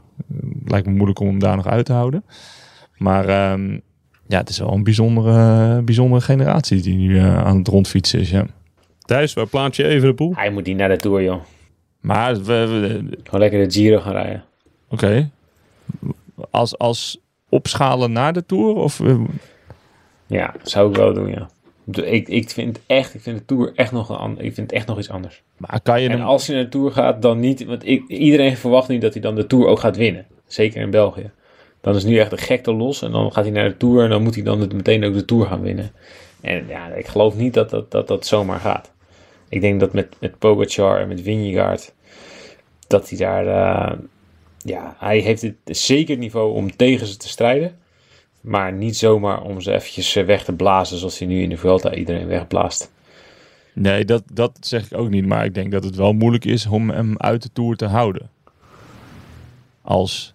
[0.65, 2.23] Lijkt me moeilijk om hem daar nog uit te houden.
[2.97, 3.81] Maar um,
[4.27, 8.29] ja, het is wel een bijzondere, bijzondere generatie die nu uh, aan het rondfietsen is,
[8.29, 8.45] ja.
[8.99, 10.33] Thijs, waar plaats je Evenepoel?
[10.35, 11.41] Hij moet niet naar de Tour, joh.
[11.99, 14.43] Maar we, we Gewoon lekker de Giro gaan rijden.
[14.89, 15.05] Oké.
[15.05, 15.31] Okay
[16.49, 17.19] als, als
[17.49, 18.75] opschalen naar de Tour?
[18.75, 19.19] Of, uh...
[20.27, 21.49] Ja, zou ik wel doen, ja.
[22.03, 24.97] Ik, ik vind echt, ik vind de Tour echt nog een ik vind echt nog
[24.97, 25.43] iets anders.
[25.57, 28.57] Maar kan je en als je naar de Tour gaat, dan niet, want ik, iedereen
[28.57, 30.25] verwacht niet dat hij dan de Tour ook gaat winnen.
[30.47, 31.31] Zeker in België.
[31.81, 34.09] Dan is nu echt een gekte los en dan gaat hij naar de Tour en
[34.09, 35.91] dan moet hij dan meteen ook de Tour gaan winnen.
[36.41, 38.91] En ja, ik geloof niet dat dat, dat, dat zomaar gaat.
[39.49, 41.93] Ik denk dat met, met Pogacar en met Vingegaard,
[42.87, 43.99] dat hij daar, uh,
[44.65, 47.77] ja, hij heeft het zeker niveau om tegen ze te strijden.
[48.41, 51.93] Maar niet zomaar om ze eventjes weg te blazen zoals hij nu in de Vuelta
[51.93, 52.91] iedereen wegblaast.
[53.73, 55.25] Nee, dat, dat zeg ik ook niet.
[55.25, 58.29] Maar ik denk dat het wel moeilijk is om hem uit de Tour te houden.
[59.81, 60.33] Als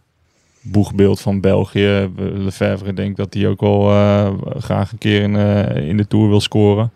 [0.61, 2.11] boegbeeld van België.
[2.16, 6.29] Lefebvre denkt dat hij ook wel uh, graag een keer in, uh, in de Tour
[6.29, 6.93] wil scoren.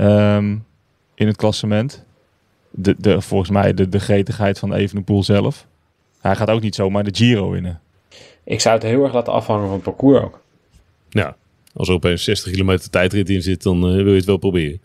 [0.00, 0.64] Um,
[1.14, 2.04] in het klassement.
[2.70, 5.66] De, de, volgens mij de, de gretigheid van Evenepoel zelf.
[6.20, 7.80] Hij gaat ook niet zomaar de Giro winnen.
[8.44, 10.40] Ik zou het heel erg laten afhangen van het parcours ook.
[11.08, 11.36] Ja,
[11.74, 14.80] als er opeens 60 kilometer tijdrit in zit, dan uh, wil je het wel proberen.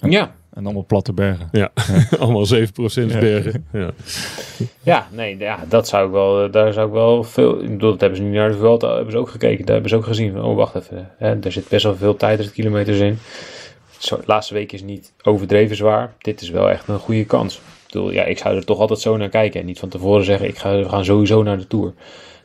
[0.00, 0.34] Ja.
[0.54, 1.48] En allemaal platte bergen.
[1.52, 1.70] Ja,
[2.18, 2.50] allemaal 7%
[3.06, 3.66] bergen.
[3.72, 3.90] Ja.
[4.82, 8.00] ja, nee, ja, dat zou ik wel, daar zou ik wel veel, ik bedoel, dat
[8.00, 10.42] hebben ze nu naar de Vuelta, hebben ze ook gekeken, daar hebben ze ook gezien,
[10.42, 13.18] oh wacht even, hè, er zit best wel veel tijdritkilometers in.
[13.98, 17.60] Zo, de laatste week is niet overdreven zwaar, dit is wel echt een goede kans.
[17.94, 20.48] Bedoel, ja, ik zou er toch altijd zo naar kijken en niet van tevoren zeggen,
[20.48, 21.94] ik ga, we gaan sowieso naar de Tour.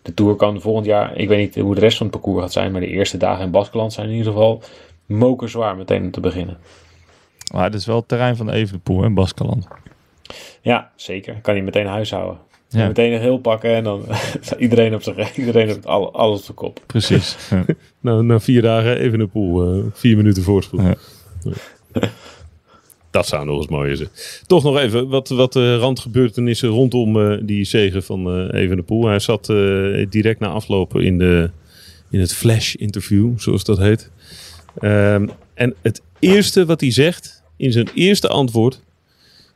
[0.01, 2.51] De Tour kan volgend jaar, ik weet niet hoe de rest van het parcours gaat
[2.51, 4.61] zijn, maar de eerste dagen in Baskeland zijn in ieder geval
[5.05, 6.57] mokerzwaar meteen om te beginnen.
[7.53, 9.67] Maar het is wel het terrein van de Evenepoel in Baskeland.
[10.61, 11.39] Ja, zeker.
[11.41, 12.37] Kan hij meteen huishouden.
[12.67, 12.87] Ja.
[12.87, 14.05] Meteen een heel pakken en dan
[14.57, 16.79] iedereen op zijn iedereen op alles, alles op de kop.
[16.85, 17.49] Precies.
[17.49, 17.65] Ja.
[17.99, 20.95] nou, na vier dagen even een poel, uh, vier minuten voorsprong.
[21.91, 22.01] Ja.
[23.11, 24.09] Dat zou nog eens mooi zijn.
[24.47, 29.07] Toch nog even wat, wat uh, randgebeurtenissen rondom uh, die zegen van uh, Evenepoel.
[29.07, 29.45] Hij zat
[30.09, 31.49] direct na aflopen in, de,
[32.09, 34.11] in het flash-interview, zoals dat heet.
[34.81, 38.81] Um, en het eerste wat hij zegt in zijn eerste antwoord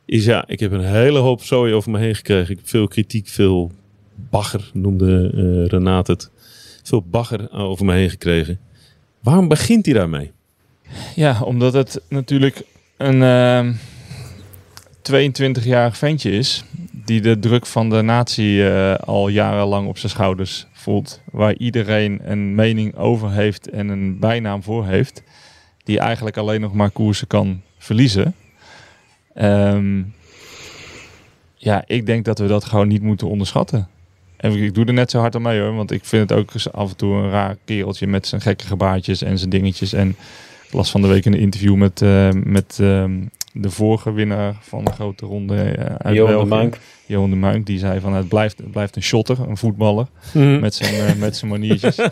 [0.06, 2.52] is ja, ik heb een hele hoop zooi over me heen gekregen.
[2.52, 3.72] Ik heb veel kritiek, veel
[4.30, 5.32] bagger noemde
[5.72, 6.32] uh, het.
[6.84, 8.60] Veel bagger over me heen gekregen.
[9.20, 10.32] Waarom begint hij daarmee?
[11.16, 12.64] Ja, omdat het natuurlijk
[13.04, 13.74] een uh,
[15.12, 20.68] 22-jarig ventje is die de druk van de natie uh, al jarenlang op zijn schouders
[20.72, 21.22] voelt.
[21.32, 25.24] Waar iedereen een mening over heeft en een bijnaam voor heeft
[25.84, 28.36] die eigenlijk alleen nog maar koersen kan verliezen.
[29.36, 30.14] Um,
[31.56, 33.88] ja, ik denk dat we dat gewoon niet moeten onderschatten.
[34.38, 36.52] En ik doe er net zo hard aan mee hoor, want ik vind het ook
[36.72, 39.94] af en toe een raar kereltje met zijn gekke gebaartjes en zijn dingetjes.
[39.94, 40.16] En
[40.74, 43.06] las van de week een interview met, uh, met uh,
[43.54, 46.50] de vorige winnaar van de grote ronde uh, uit Johan België.
[46.50, 46.78] de Muink.
[47.06, 50.60] Johan de Muink, die zei van het blijft, het blijft een shotter, een voetballer, mm.
[50.60, 51.96] met, zijn, met zijn maniertjes.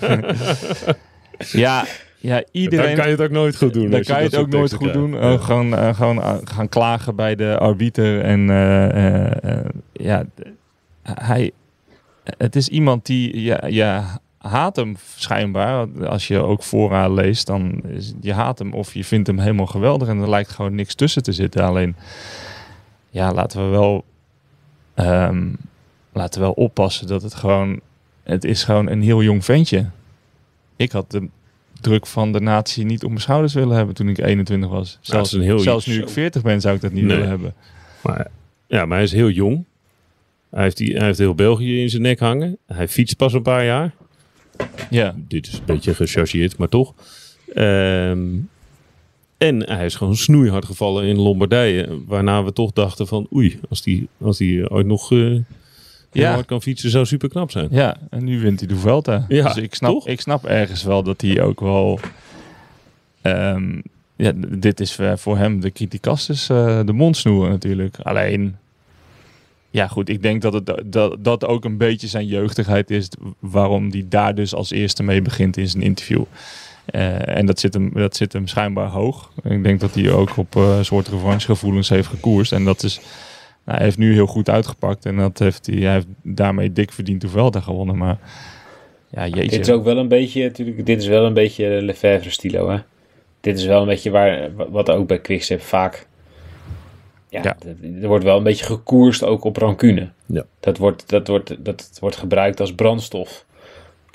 [1.52, 1.86] ja,
[2.18, 2.86] ja, iedereen.
[2.86, 3.90] Dan kan je het ook nooit goed doen.
[3.90, 5.12] Dan kan je het ook nooit goed doen.
[5.12, 5.32] Ja.
[5.32, 8.22] Uh, gewoon uh, gewoon uh, gaan klagen bij de arbiter.
[8.22, 8.48] En
[9.94, 10.26] ja,
[11.04, 11.52] hij.
[12.38, 13.42] Het is iemand die.
[13.42, 16.08] Ja, ja, haat hem schijnbaar.
[16.08, 19.66] Als je ook vooraan leest, dan is, je haat hem of je vindt hem helemaal
[19.66, 20.08] geweldig.
[20.08, 21.64] En er lijkt gewoon niks tussen te zitten.
[21.64, 21.96] Alleen,
[23.10, 24.04] ja, laten we wel.
[24.96, 25.58] Um,
[26.14, 27.80] laten we wel oppassen dat het gewoon.
[28.24, 29.90] Het is gewoon een heel jong ventje.
[30.76, 31.28] Ik had de
[31.82, 34.98] druk van de natie niet op mijn schouders willen hebben toen ik 21 was.
[35.02, 37.16] Zelfs, heel zelfs nu ik 40 ben zou ik dat niet nee.
[37.16, 37.54] willen hebben.
[38.02, 38.28] Maar,
[38.68, 39.66] ja, maar hij is heel jong.
[40.50, 42.58] Hij heeft, die, hij heeft heel België in zijn nek hangen.
[42.66, 43.94] Hij fietst pas een paar jaar.
[44.90, 45.16] Ja.
[45.28, 46.94] Dit is een beetje gechargeerd, maar toch.
[47.56, 48.50] Um,
[49.38, 52.00] en hij is gewoon snoeihard gevallen in Lombardije.
[52.06, 55.12] Waarna we toch dachten van oei, als die, als die ooit nog...
[55.12, 55.40] Uh,
[56.12, 56.34] ja.
[56.34, 57.68] hard kan fietsen, zou super knap zijn.
[57.72, 59.26] Ja, en nu wint hij de Vuelta.
[59.28, 60.08] Ja, dus ik snap, toch?
[60.08, 62.00] ik snap ergens wel dat hij ook wel...
[63.24, 63.82] Um,
[64.16, 68.00] ja, dit is voor hem de criticastus uh, de mond snoeren natuurlijk.
[68.00, 68.56] Alleen,
[69.72, 73.10] ja goed, ik denk dat het dat, dat ook een beetje zijn jeugdigheid is...
[73.40, 76.24] waarom hij daar dus als eerste mee begint in zijn interview.
[76.92, 79.32] Uh, en dat zit, hem, dat zit hem schijnbaar hoog.
[79.44, 82.52] Ik denk dat hij ook op uh, soort revanchegevoelens heeft gekoerst.
[82.52, 83.00] En dat is...
[83.66, 87.24] Nou, hij heeft nu heel goed uitgepakt en dat heeft hij, heeft daarmee dik verdiend
[87.28, 87.98] Vuelta gewonnen.
[87.98, 88.18] Maar
[89.10, 89.50] ja, jeetje.
[89.50, 92.78] Dit is ook wel een beetje, natuurlijk, dit is wel een beetje Lefebvre stilo, hè?
[93.42, 96.08] Dit is wel een beetje waar, wat ook bij Quickstep vaak,
[97.32, 97.58] ja, ja.
[98.02, 100.10] er wordt wel een beetje gekoerst ook op rancune.
[100.26, 100.46] Ja.
[100.60, 103.46] Dat, wordt, dat, wordt, dat wordt gebruikt als brandstof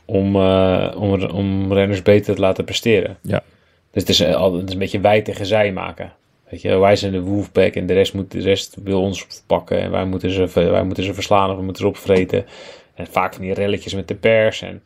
[0.05, 3.19] om, uh, om, om renners beter te laten presteren.
[3.23, 3.43] Ja.
[3.91, 6.13] Dus het is, het is een beetje wij tegen zij maken.
[6.51, 9.81] Weet je, wij zijn de wolfpack en de rest, moet, de rest wil ons pakken.
[9.81, 12.47] En wij moeten, ze, wij moeten ze verslaan of we moeten ze opvreten.
[12.95, 14.63] En vaak van die relletjes met de pers.
[14.63, 14.83] En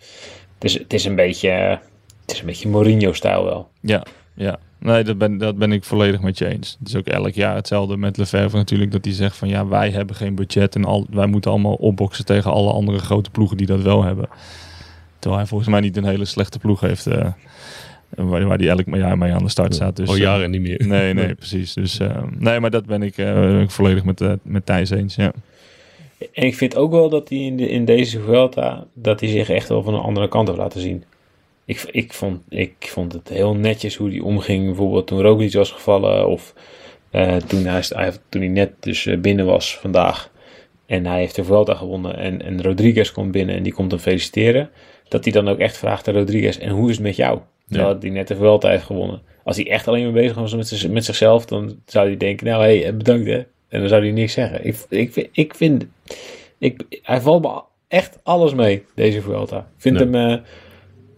[0.55, 1.51] het, is, het is een beetje,
[2.21, 3.69] het is een beetje Mourinho-stijl wel.
[3.81, 4.03] Ja,
[4.35, 4.59] ja.
[4.81, 6.77] Nee, dat ben, dat ben ik volledig met je eens.
[6.79, 8.93] Het is ook elk jaar hetzelfde met Lefebvre natuurlijk.
[8.93, 10.75] Dat hij zegt van ja, wij hebben geen budget.
[10.75, 14.29] En al, wij moeten allemaal opboksen tegen alle andere grote ploegen die dat wel hebben.
[15.19, 17.07] Terwijl hij volgens mij niet een hele slechte ploeg heeft.
[17.07, 17.27] Uh,
[18.17, 19.97] En Waar, waar die elk jaar mee aan de start staat.
[19.97, 20.87] Dus, Al eh, jaren niet meer.
[20.87, 21.73] Nee, nee, precies.
[21.73, 24.91] Dus, eh, nee, maar dat ben ik, eh, ben ik volledig met, eh, met Thijs
[24.91, 25.15] eens.
[25.15, 25.33] Ja.
[26.33, 29.49] En ik vind ook wel dat hij in, de, in deze Vuelta, dat hij zich
[29.51, 31.05] echt wel van een andere kant heeft laten zien.
[31.71, 35.71] Ik, ik, vond, ik vond het heel netjes hoe hij omging, bijvoorbeeld toen Roglic was
[35.71, 36.55] gevallen of
[37.11, 37.83] eh, toen, hij,
[38.29, 40.31] toen hij net dus eh, binnen was vandaag.
[40.87, 44.01] En hij heeft de Vuelta gewonnen en, en Rodriguez komt binnen en die komt hem
[44.01, 44.71] feliciteren.
[45.09, 47.39] Dat hij dan ook echt vraagt aan Rodriguez, en hoe is het met jou?
[47.69, 49.23] Terwijl hij net de Vuelta heeft gewonnen.
[49.45, 52.63] Als hij echt alleen maar bezig was met, met zichzelf, dan zou hij denken, nou
[52.65, 53.37] hé, hey, bedankt hè.
[53.69, 54.67] En dan zou hij niks zeggen.
[54.67, 55.87] Ik, ik, vind- ik vind,
[56.59, 59.59] ik, hij valt me echt alles mee, deze Vuelta.
[59.59, 60.05] Ik vind Nee.
[60.23, 60.39] hem eh,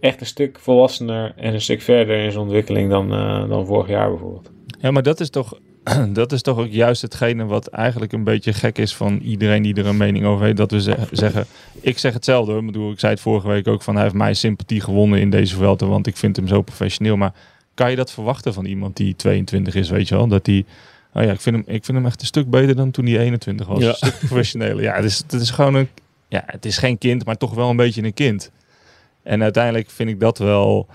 [0.02, 3.88] echt een stuk volwassener en een stuk verder in zijn ontwikkeling dan, eh, dan vorig
[3.88, 4.50] jaar bijvoorbeeld.
[4.80, 5.58] Ja, maar dat is toch,
[6.12, 9.74] dat is toch ook juist hetgene wat eigenlijk een beetje gek is van iedereen die
[9.74, 10.56] er een mening over heeft.
[10.56, 11.46] Dat we ze- zeggen,
[11.80, 12.60] ik zeg hetzelfde hoor.
[12.60, 15.30] Ik bedoel, ik zei het vorige week ook van hij heeft mijn sympathie gewonnen in
[15.30, 17.16] deze Vuelta, want ik vind hem zo professioneel.
[17.16, 17.32] Maar
[17.74, 20.26] kan je dat verwachten van iemand die 22 is, weet je wel?
[20.26, 20.64] Dat die,
[21.14, 23.18] oh ja, ik vind hem, ik vind hem echt een stuk beter dan toen hij
[23.18, 23.80] 21 was.
[23.82, 23.88] Ja.
[23.88, 24.82] Een stuk professioneler.
[24.82, 25.88] Ja, het is, het is gewoon een,
[26.28, 28.50] ja, het is geen kind, maar toch wel een beetje een kind.
[29.22, 30.86] En uiteindelijk vind ik dat wel,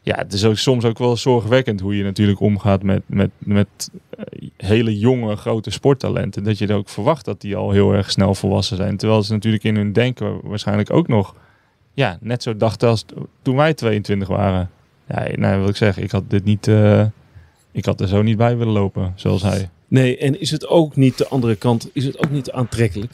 [0.00, 3.90] ja, het is ook soms ook wel zorgwekkend hoe je natuurlijk omgaat met, met, met
[4.10, 6.44] eh, hele jonge, grote sporttalenten.
[6.44, 8.96] Dat je er ook verwacht dat die al heel erg snel volwassen zijn.
[8.96, 11.34] Terwijl ze natuurlijk in hun denken waarschijnlijk ook nog
[11.94, 13.04] ja, net zo dachten als
[13.42, 14.70] toen wij 22 waren.
[15.08, 17.04] Ja, nou wil ik zeggen, ik had dit niet, eh,
[17.72, 19.70] ik had er zo niet bij willen lopen, zoals hij.
[19.94, 23.12] Nee, en is het ook niet de andere kant, is het ook niet aantrekkelijk?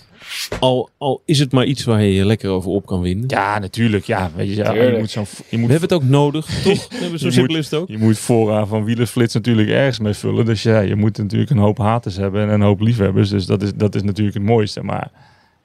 [0.61, 3.25] Al, al is het maar iets waar je je lekker over op kan winnen.
[3.29, 4.05] Ja, natuurlijk.
[4.05, 6.88] Ja, weet je, ja, je moet zo'n, je We moet hebben het ook nodig, toch?
[6.88, 7.88] We hebben Zo Je simpel moet- is het ook.
[7.88, 10.45] Je moet vooraan van wielerflits natuurlijk ergens mee vullen.
[10.45, 13.29] Dus ja, je moet natuurlijk een hoop haters hebben en een hoop liefhebbers.
[13.31, 14.83] Dus dat is, dat is natuurlijk het mooiste.
[14.83, 15.11] Maar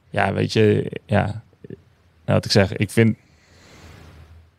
[0.10, 1.44] ja, weet je, ja.
[1.66, 1.78] Nou,
[2.26, 3.18] wat ik zeg, ik vind,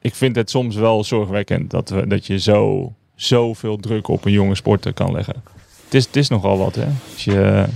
[0.01, 4.33] ik vind het soms wel zorgwekkend dat, we, dat je zo, zoveel druk op een
[4.33, 5.43] jonge sporter kan leggen.
[5.87, 6.85] Het is, het is nogal wat, hè?
[7.13, 7.67] Als je, hij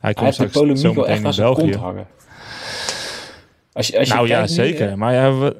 [0.00, 0.64] Hij komt de straks zo
[0.94, 1.76] meteen echt in aan zijn kont België.
[1.78, 2.06] hangen.
[3.72, 4.88] Als je, als je Nou ja, nu, zeker.
[4.88, 5.56] eh, Maar ja, we,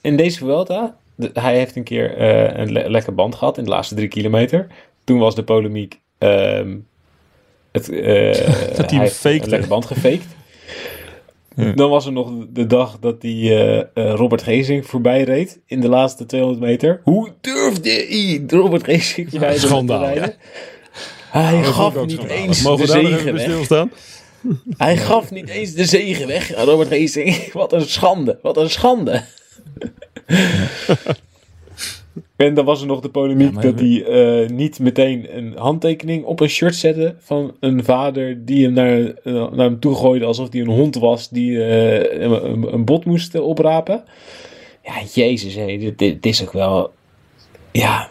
[0.00, 3.64] in deze Vuelta, de- hij heeft een keer eh, een le- lekker band gehad in
[3.64, 4.66] de laatste drie kilometer.
[5.04, 6.76] Toen was de polemiek ehm,
[7.72, 9.42] het, eh, hij hem heeft fakte.
[9.42, 10.22] een lekker band gefaked.
[11.56, 11.72] Ja.
[11.72, 15.80] Dan was er nog de dag dat hij eh, eh, Robert Geesink voorbij reed in
[15.80, 17.00] de laatste 200 meter.
[17.04, 20.34] Hoe durfde hij Robert Geesink voorbij te schandaal, rijden?
[21.32, 23.42] Hij gaf niet eens Mogen de zegen weg.
[23.42, 23.90] stilstaan?
[24.76, 27.52] Hij gaf niet eens de zegen weg aan Robert Geesink.
[27.52, 29.22] Wat een schande, wat een schande.
[32.36, 36.24] En dan was er nog de polemiek Ja, dat hij eh, niet meteen een handtekening
[36.24, 40.24] op een shirt zette van een vader die hem naar, eh, naar hem toe gooide
[40.24, 44.04] alsof hij een hond was die eh, een, een- bot moest oprapen.
[44.84, 46.92] Ja, jezus, hé, dit, dit is ook wel...
[47.70, 48.10] Ja,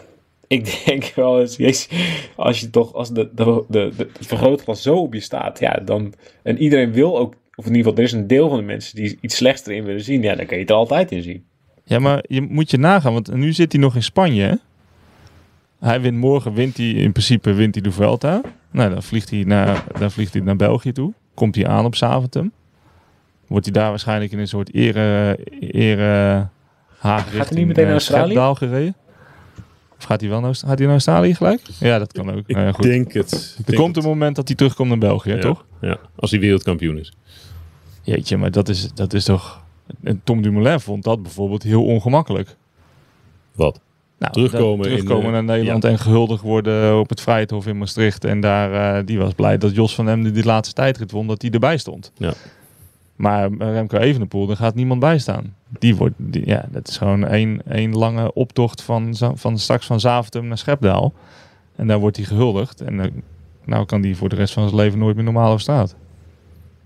[0.58, 1.90] ik denk wel eens, jezus,
[2.36, 5.82] als je toch, als de, de, de, de, het vergrootglas zo op je staat, ja,
[5.86, 8.64] dan, en iedereen wil ook, of in ieder geval, er is een deel van de
[8.64, 11.22] mensen die iets slechts erin willen zien, ja, dan kan je het er altijd in
[11.22, 11.44] zien.
[11.84, 14.44] Ja, maar je moet je nagaan, want nu zit hij nog in Spanje.
[14.44, 14.56] hè?
[15.88, 18.42] Hij wint morgen, wint hij in principe wint hij de Vuelta.
[18.72, 21.14] Nou, dan vliegt hij naar, dan vliegt hij naar België toe.
[21.34, 22.52] Komt hij aan op Zaventem.
[23.48, 26.48] Wordt hij daar waarschijnlijk in een soort ere, ere
[26.98, 28.24] haag hij niet meteen naar Australië?
[28.24, 28.96] Schepdaal gereden?
[30.02, 31.62] Of gaat hij wel naar, gaat hij naar Australië gelijk?
[31.80, 32.38] Ja, dat kan ook.
[32.48, 32.84] Ik Nou ja, goed.
[32.84, 33.32] denk het.
[33.58, 34.04] Er denk komt het.
[34.06, 35.40] een moment dat hij terugkomt naar België, Ja.
[35.40, 35.66] toch?
[35.82, 37.14] Ja, als hij wereldkampioen is.
[38.02, 39.62] Jeetje, maar dat is, dat is toch...
[40.04, 42.56] En Tom Dumoulin vond dat bijvoorbeeld heel ongemakkelijk.
[43.52, 43.80] Wat?
[44.20, 48.24] Nou, Terugkomen dat- terugkomen naar Nederland en gehuldigd worden op het Vrijthof in Maastricht.
[48.26, 51.42] En daar, eh, die was blij dat Jos van Emden die laatste tijdrit won, dat
[51.42, 52.12] hij erbij stond.
[52.18, 52.34] Ja.
[53.22, 55.56] Maar Remco Evenepoel, daar gaat niemand bij staan.
[55.80, 60.00] Die wordt, die, ja, dat is gewoon één, één lange optocht van, van straks van
[60.00, 61.14] Zaventem naar Schepdaal.
[61.76, 62.82] En daar wordt hij gehuldigd.
[62.82, 63.12] En dan
[63.66, 65.96] nou kan die voor de rest van zijn leven nooit meer normaal op straat.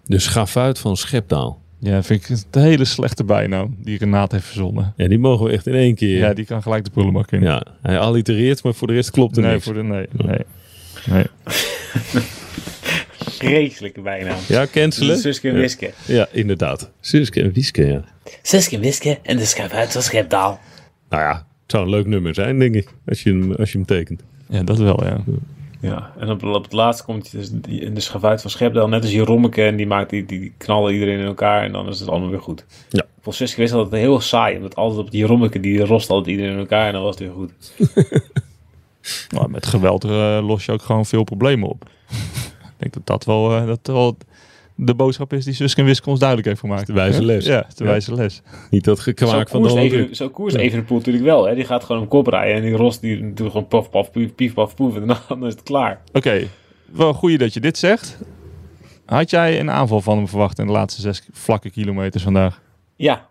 [0.06, 1.62] De schafuit van Schepdaal.
[1.80, 4.94] Ja, vind ik een hele slechte bijnaam die Renaat heeft verzonnen.
[4.96, 6.18] Ja, die mogen we echt in één keer.
[6.18, 7.42] Ja, die kan gelijk de prullenbak in.
[7.42, 9.66] Ja, hij allitereert, maar voor de rest klopt er nee, niks.
[9.66, 10.46] voor de, nee, nee,
[11.06, 11.26] nee.
[13.30, 14.38] Vreselijke bijnaam.
[14.48, 15.18] Ja, cancelen?
[15.18, 15.60] Suske en Ja.
[15.60, 15.92] Wiske.
[16.06, 16.92] Ja, inderdaad.
[17.00, 18.04] Suske en Wieske, ja.
[18.42, 20.60] Suske en Wiske en de schafuit van Schepdaal.
[21.10, 22.90] Nou ja, het zou een leuk nummer zijn, denk ik.
[23.08, 24.22] Als je hem, als je hem tekent.
[24.50, 25.24] Ja, dat wel, ja.
[25.82, 29.02] Ja, en op, op het laatst komt dus die, in de schavuit van Schepdaal net
[29.02, 32.00] als die Rommeke en die, maakt, die, die knallen iedereen in elkaar en dan is
[32.00, 32.66] het allemaal weer goed.
[32.90, 33.04] Ja.
[33.16, 36.54] Volgens Suske wist altijd heel saai, omdat altijd op die Rommeke die rost altijd iedereen
[36.54, 37.52] in elkaar en dan was het weer goed.
[39.36, 41.90] Maar met geweld eh, los je ook gewoon veel problemen op.
[42.78, 44.18] ik denk dat dat wel, eh, dat wel
[44.76, 46.88] de boodschap is die Suske Wiske ons duidelijk heeft gemaakt.
[46.88, 47.46] de wijze les.
[47.46, 47.90] Ja, de Ja.
[47.90, 48.42] wijze les.
[48.70, 51.46] Niet dat Zo gekwaak van de even, zo koers Evenepoel natuurlijk wel.
[51.48, 51.56] Hè?
[51.56, 52.56] Die gaat gewoon op kop rijden.
[52.56, 54.96] En die Ros die doet gewoon paf, paf, pief, pief, paf, poef.
[54.96, 56.02] En dan is het klaar.
[56.14, 56.48] Oké,
[56.92, 58.18] wel goed dat je dit zegt.
[59.06, 62.62] Had jij een aanval van hem verwacht in de laatste zes vlakke kilometers vandaag?
[62.96, 63.28] Ja,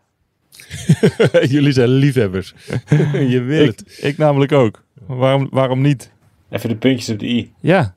[1.49, 2.55] Jullie zijn liefhebbers.
[3.35, 3.81] je wil het.
[3.87, 4.83] Ik, ik namelijk ook.
[5.07, 6.13] Waarom, waarom niet?
[6.51, 7.53] even de puntjes op de i.
[7.61, 7.95] Ja.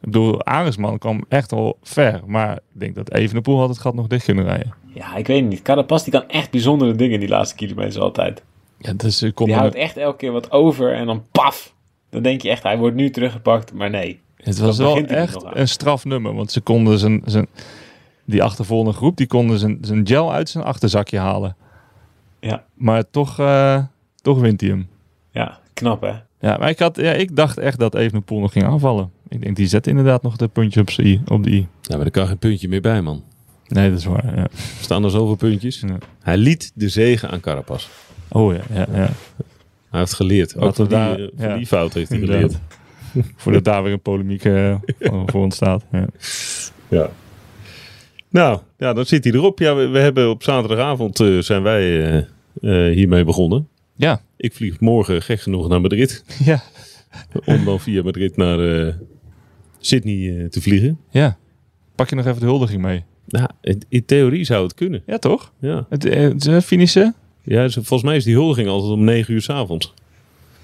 [0.00, 2.20] Ik bedoel, Arendsman kwam echt wel ver.
[2.26, 4.74] Maar ik denk dat Evenepoel had het gat nog dicht kunnen rijden.
[4.94, 5.62] Ja, ik weet het niet.
[5.62, 8.42] Carapaz die kan echt bijzondere dingen die laatste kilometers altijd.
[8.78, 11.74] Ja, dus Die houdt echt elke keer wat over en dan paf.
[12.10, 13.72] Dan denk je echt, hij wordt nu teruggepakt.
[13.72, 14.20] Maar nee.
[14.36, 16.34] Het was wel echt een strafnummer.
[16.34, 17.46] Want ze konden zijn, zijn,
[18.24, 21.56] die achtervolgende groep, die konden zijn, zijn gel uit zijn achterzakje halen.
[22.40, 23.82] Ja, Maar toch, eh,
[24.22, 24.88] toch wint hij hem.
[25.30, 26.12] ja knap hè.
[26.40, 29.10] Ja, maar ik, had, ja, ik dacht echt dat Evenepoel nog ging aanvallen.
[29.28, 31.66] Ik denk, die zet inderdaad nog de puntje op, i, op de i.
[31.82, 33.22] Ja, maar er kan geen puntje meer bij, man.
[33.68, 34.36] Nee, dat is waar.
[34.36, 34.42] Ja.
[34.42, 35.80] Er staan er zoveel puntjes.
[35.80, 35.98] Ja.
[36.22, 37.88] Hij liet de zegen aan Carapaz.
[38.28, 39.10] Oh ja, ja, ja.
[39.90, 40.56] Hij heeft geleerd.
[40.56, 42.58] Ook we die, eh, die fout heeft hij geleerd.
[43.36, 45.84] Voordat daar weer een polemiek eh, voor- voor ontstaat.
[45.92, 46.06] Ja.
[46.88, 47.10] Ja.
[48.30, 49.58] Nou, ja, dan zit hij erop.
[49.58, 52.26] Ja, we, we hebben op zaterdagavond eh, zijn wij
[52.92, 53.68] hiermee begonnen.
[53.96, 54.20] ja.
[54.36, 56.24] Ik vlieg morgen gek genoeg naar Madrid.
[56.44, 56.62] Ja.
[57.44, 58.58] Om dan via Madrid naar
[59.78, 60.98] Sydney eh, te vliegen.
[61.10, 61.36] ja.
[61.94, 63.04] Pak je nog even de huldiging mee?
[63.26, 63.48] Nou,
[63.88, 65.02] in, theorie zou het kunnen.
[65.06, 65.52] Ja, toch?
[65.58, 65.86] Ja.
[65.88, 67.14] Het, eh, het eh, finishen?
[67.42, 69.94] ja, ze- volgens mij is die huldiging altijd om 9 uur s avonds.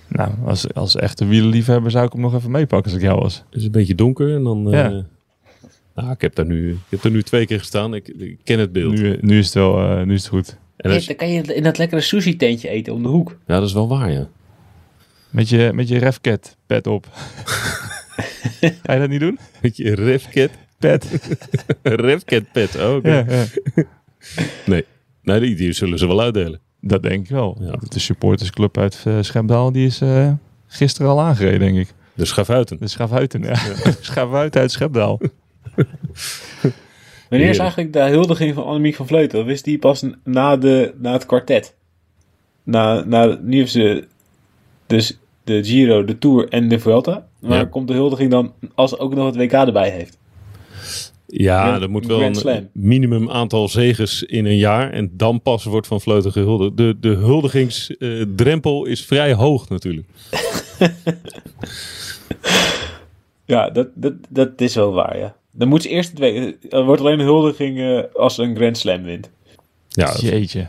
[0.08, 3.44] Nou, als, als echte wielerliefhebber zou ik hem nog even meepakken als ik jou was.
[3.50, 4.66] Het is een beetje donker en dan...
[4.66, 5.04] eh, Ja.
[5.94, 7.94] nou, ik heb, daar nu, ik heb daar nu twee keer gestaan.
[7.94, 8.92] Ik, ik ken het beeld.
[8.94, 10.56] Nu, nu is het wel eh, nu is het goed.
[10.76, 13.36] En dan kan je in dat lekkere sushi tentje eten om de hoek.
[13.46, 14.28] ja, dat is wel waar, ja.
[15.30, 17.06] Met je, met je refcat pet op.
[18.82, 19.38] Ga je dat niet doen?
[19.62, 20.50] Weet je, Revcat.
[20.78, 21.30] Pet.
[21.82, 22.76] Revcat pet.
[22.76, 23.08] Oh, oké.
[23.10, 23.44] Ja, ja.
[24.66, 24.84] Nee,
[25.22, 26.60] nee die, die zullen ze wel uitdelen.
[26.80, 27.56] Dat denk ik wel.
[27.60, 27.78] Ja.
[27.88, 30.32] De supportersclub uit eh, Schepdaal die is eh,
[30.66, 31.94] gisteren al aangereden, denk ik.
[32.14, 32.78] De schafuiten.
[32.80, 33.54] De Schaafhuiten, ja.
[34.00, 35.20] Schaafhuiten uit Schepdaal.
[37.28, 39.40] Wanneer is eigenlijk de huldiging van Annemiek van Vleuten?
[39.40, 41.74] Of is die pas na, de, na het kwartet?
[42.62, 44.04] Na, na, nu heeft ze
[44.86, 47.26] dus de Giro, de Tour en de Vuelta.
[47.44, 47.64] Maar Ja.
[47.64, 50.18] komt de huldiging dan als ze ook nog het WK erbij heeft?
[51.26, 52.68] Ja, er moet wel een Slam.
[52.72, 54.90] minimum aantal zegens in een jaar.
[54.92, 56.76] En dan pas wordt Van Vleuten gehuldigd.
[56.76, 60.06] De, de huldigingsdrempel is vrij hoog natuurlijk.
[63.46, 65.36] Ja, dat, dat, dat is wel waar, ja.
[65.52, 66.56] Dan moet ze eerst het.
[66.72, 69.30] Er wordt alleen een huldiging eh, als ze een Grand Slam wint.
[69.88, 70.66] Ja, dat- Jeetje.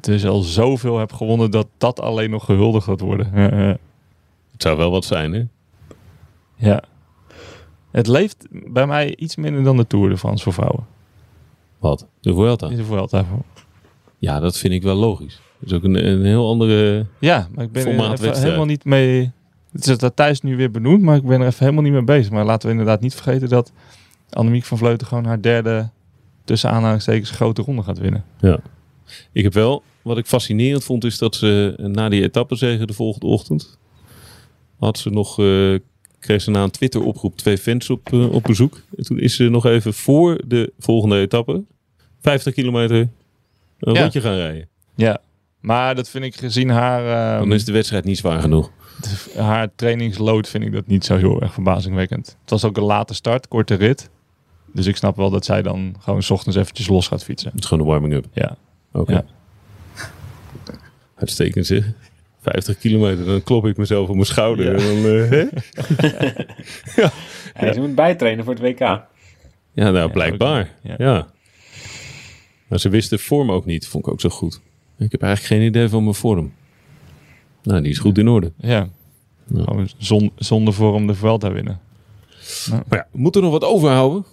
[0.00, 3.78] Dus al zoveel heb gewonnen dat dat alleen nog gehuldigd gaat worden.
[4.62, 4.74] Ja, ja.
[4.74, 5.44] het zou wel wat zijn, hè?
[6.68, 6.82] ja.
[7.90, 10.86] Het leeft bij mij iets minder dan de Tour de France voor vrouwen.
[11.78, 12.06] Wat?
[12.20, 12.66] De Vuelta?
[12.66, 13.42] Altijd voor.
[14.18, 15.40] Ja, dat vind ik wel logisch.
[15.58, 17.06] Dat is ook een, een heel andere...
[17.18, 19.32] Ja, maar ik ben er even helemaal niet mee...
[19.72, 22.04] Het is dat thuis nu weer benoemd, maar ik ben er even helemaal niet mee
[22.04, 22.32] bezig.
[22.32, 23.72] Maar laten we inderdaad niet vergeten dat
[24.30, 25.88] Annemiek van Vleuten gewoon haar derde,
[26.44, 28.24] tussen aanhalingstekens, grote ronde gaat winnen.
[29.32, 29.82] Ik heb wel...
[30.02, 33.78] Wat ik fascinerend vond, is dat ze na die etappezege de volgende ochtend...
[34.84, 35.38] had ze nog...
[35.38, 35.74] eh,
[36.18, 38.80] kreeg ze na een Twitter-oproep twee fans op, eh, op bezoek.
[38.96, 41.62] En toen is ze nog even voor de volgende etappe...
[42.20, 42.96] 50 kilometer
[43.78, 44.00] een Ja.
[44.00, 44.68] rondje gaan rijden.
[44.94, 45.20] Ja,
[45.60, 47.04] maar dat vind ik gezien haar,
[47.38, 48.70] Dan ehm, is de wedstrijd niet zwaar genoeg.
[49.36, 52.36] haar trainingsload vind ik dat niet zo heel erg verbazingwekkend.
[52.40, 54.10] Het was ook een late start, korte rit.
[54.72, 57.50] Dus ik snap wel dat zij dan gewoon 's ochtends eventjes los gaat fietsen.
[57.50, 58.26] Het is gewoon een warming-up.
[58.32, 58.56] Ja,
[58.92, 59.12] Oké.
[59.12, 59.24] Ja.
[61.14, 61.84] Uitstekend zeg.
[62.42, 64.64] 50 kilometer, dan klop ik mezelf op mijn schouder.
[64.64, 64.72] Ja.
[64.72, 65.46] En dan, eh?
[67.60, 68.78] Ja, Ze moet bijtrainen voor het WK.
[69.72, 70.70] Ja, nou blijkbaar.
[70.98, 71.26] Ja.
[72.68, 73.86] Maar ze wist de vorm ook niet.
[73.86, 74.60] Vond ik ook zo goed.
[74.98, 76.52] Ik heb eigenlijk geen idee van mijn vorm.
[77.62, 78.52] Nou, die is goed in orde.
[78.56, 78.88] ja.
[79.54, 81.80] Gewoon zon, zonder vorm de Vuelta winnen.
[82.70, 84.24] Maar ja, we moeten nog wat overhouden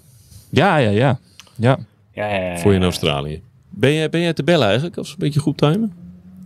[0.50, 1.20] Ja, ja, ja.
[1.56, 1.80] Ja,
[2.14, 2.84] Ja, ja, ja, voor je in.
[2.84, 3.42] Australië.
[3.70, 4.98] Ben jij, ben jij te bellen eigenlijk?
[4.98, 5.94] Als een beetje goed timen?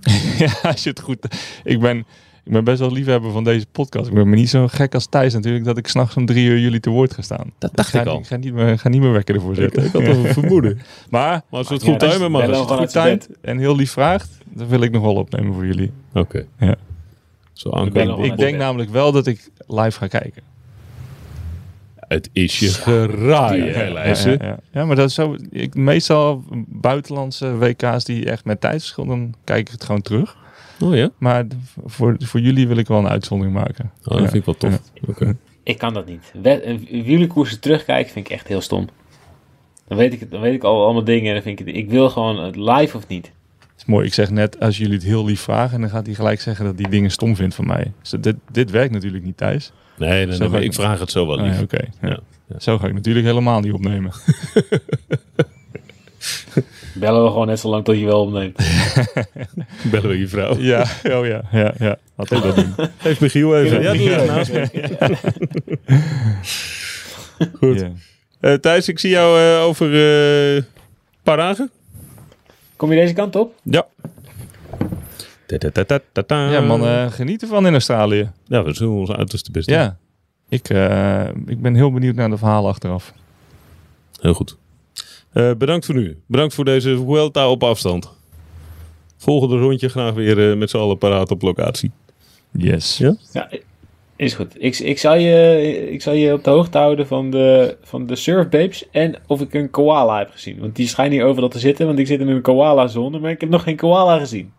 [0.37, 1.27] ja als je het goed...
[1.63, 1.97] Ik ben,
[2.43, 4.07] ik ben best wel liefhebber van deze podcast.
[4.07, 5.65] Ik ben me niet zo gek als Thijs natuurlijk...
[5.65, 7.51] dat ik s'nachts om drie uur jullie te woord ga staan.
[7.57, 8.19] Dat dacht ik al.
[8.19, 9.83] Ik ga niet meer, ga niet meer wekker ervoor Ik, zetten.
[9.83, 10.79] ik had een vermoeden.
[11.09, 12.71] Maar Maar als we het Ja, goed dus timen, bellen het.
[12.71, 14.29] goed timed en heel lief vraagt...
[14.49, 15.91] dan wil ik nog wel opnemen voor jullie.
[16.13, 16.45] Oké.
[16.59, 16.75] Ja.
[17.53, 18.15] Zo bellen aankomen.
[18.15, 20.52] we Ik vanuit denk namelijk wel dat ik live ga kijken.
[22.07, 23.65] Het is je geraaien?
[23.93, 24.57] Ja, ja, ja.
[24.71, 25.35] Ja, maar dat is zo.
[25.49, 30.37] Ik, meestal buitenlandse WK's die echt met tijdsverschil, dan kijk ik het gewoon terug.
[30.81, 31.09] Oh ja?
[31.17, 31.45] Maar
[31.85, 33.91] voor, voor jullie wil ik wel een uitzondering maken.
[34.01, 34.23] Oh, dat Ja.
[34.29, 34.81] vind ik wel tof.
[35.07, 35.35] Oké.
[35.63, 36.33] Ik kan dat niet.
[36.43, 38.87] Eh, Wielerkoersen terugkijken vind ik echt heel stom.
[39.87, 41.75] Dan weet ik, het, dan weet ik al allemaal dingen en dan vind ik het,
[41.75, 43.31] ik wil gewoon het live of niet.
[43.77, 44.05] is mooi.
[44.05, 46.79] Ik zeg net, als jullie het heel lief vragen, dan gaat hij gelijk zeggen dat
[46.79, 47.91] hij dingen stom vindt van mij.
[48.01, 49.71] Dus dit, dit werkt natuurlijk niet thuis.
[49.97, 51.55] Nee, nee, ik- ik vraag het zo wel Oh, lief.
[51.55, 51.77] ja, Oké.
[52.01, 52.07] ja.
[52.09, 52.59] Ja, ja.
[52.59, 54.11] Zo ga ik natuurlijk helemaal niet opnemen.
[56.95, 58.57] Bellen we gewoon net zo lang tot je wel opneemt.
[59.91, 60.57] Bellen we je vrouw.
[60.57, 61.97] ja, oh ja, ja, ja.
[62.15, 62.73] Laat ik dat doen.
[62.97, 63.81] Geef Michiel even.
[63.81, 64.15] Ja, die Ja.
[64.17, 64.69] ligt naast me.
[67.53, 67.85] Goed.
[68.39, 70.65] Eh, Thijs, ik zie jou eh, over eh, een
[71.23, 71.71] paar dagen.
[72.75, 73.53] Kom je deze kant op?
[73.63, 73.85] Ja.
[76.51, 78.31] Ja, man, eh, geniet ervan in Australië.
[78.45, 79.77] Ja, we zullen ons uiterste best doen.
[79.77, 79.97] Ja.
[80.49, 83.13] Ik, eh, ik ben heel benieuwd naar de verhalen achteraf.
[84.21, 84.57] Heel goed.
[85.31, 86.17] Eh, bedankt voor nu.
[86.25, 88.11] Bedankt voor deze Vuelta op afstand.
[89.17, 91.91] Volgende rondje graag weer met z'n allen paraat op locatie.
[92.51, 92.97] Yes.
[92.97, 93.15] Ja?
[93.31, 93.49] Ja,
[94.15, 94.55] is goed.
[94.57, 98.15] Ik, ik, zal je, ik zal je op de hoogte houden van de, van de
[98.15, 100.59] surfbabes en of ik een koala heb gezien.
[100.59, 103.41] Want die schijnen hier overal te zitten, want ik zit in een koala-zone, maar ik
[103.41, 104.51] heb nog geen koala gezien.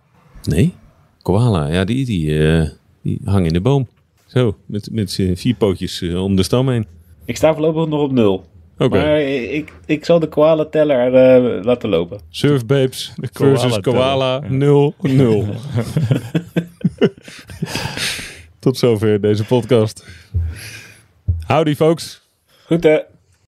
[0.44, 0.74] Nee?
[1.22, 2.68] Koala, ja, die, die, eh,
[3.02, 3.88] die hangen in de boom.
[4.26, 6.86] Zo, met, met z'n vier pootjes eh, om de stam heen.
[7.24, 8.44] Ik sta voorlopig nog op nul.
[8.78, 8.98] Oké.
[8.98, 12.20] Maar ik, ik zal de koala-teller eh, laten lopen.
[12.28, 14.58] Surfbabes De versus koala koala tellen.
[14.58, 15.46] 0 0.
[18.58, 20.06] Tot zover deze podcast.
[21.46, 22.28] Howdy folks.
[22.66, 22.98] Goed hè?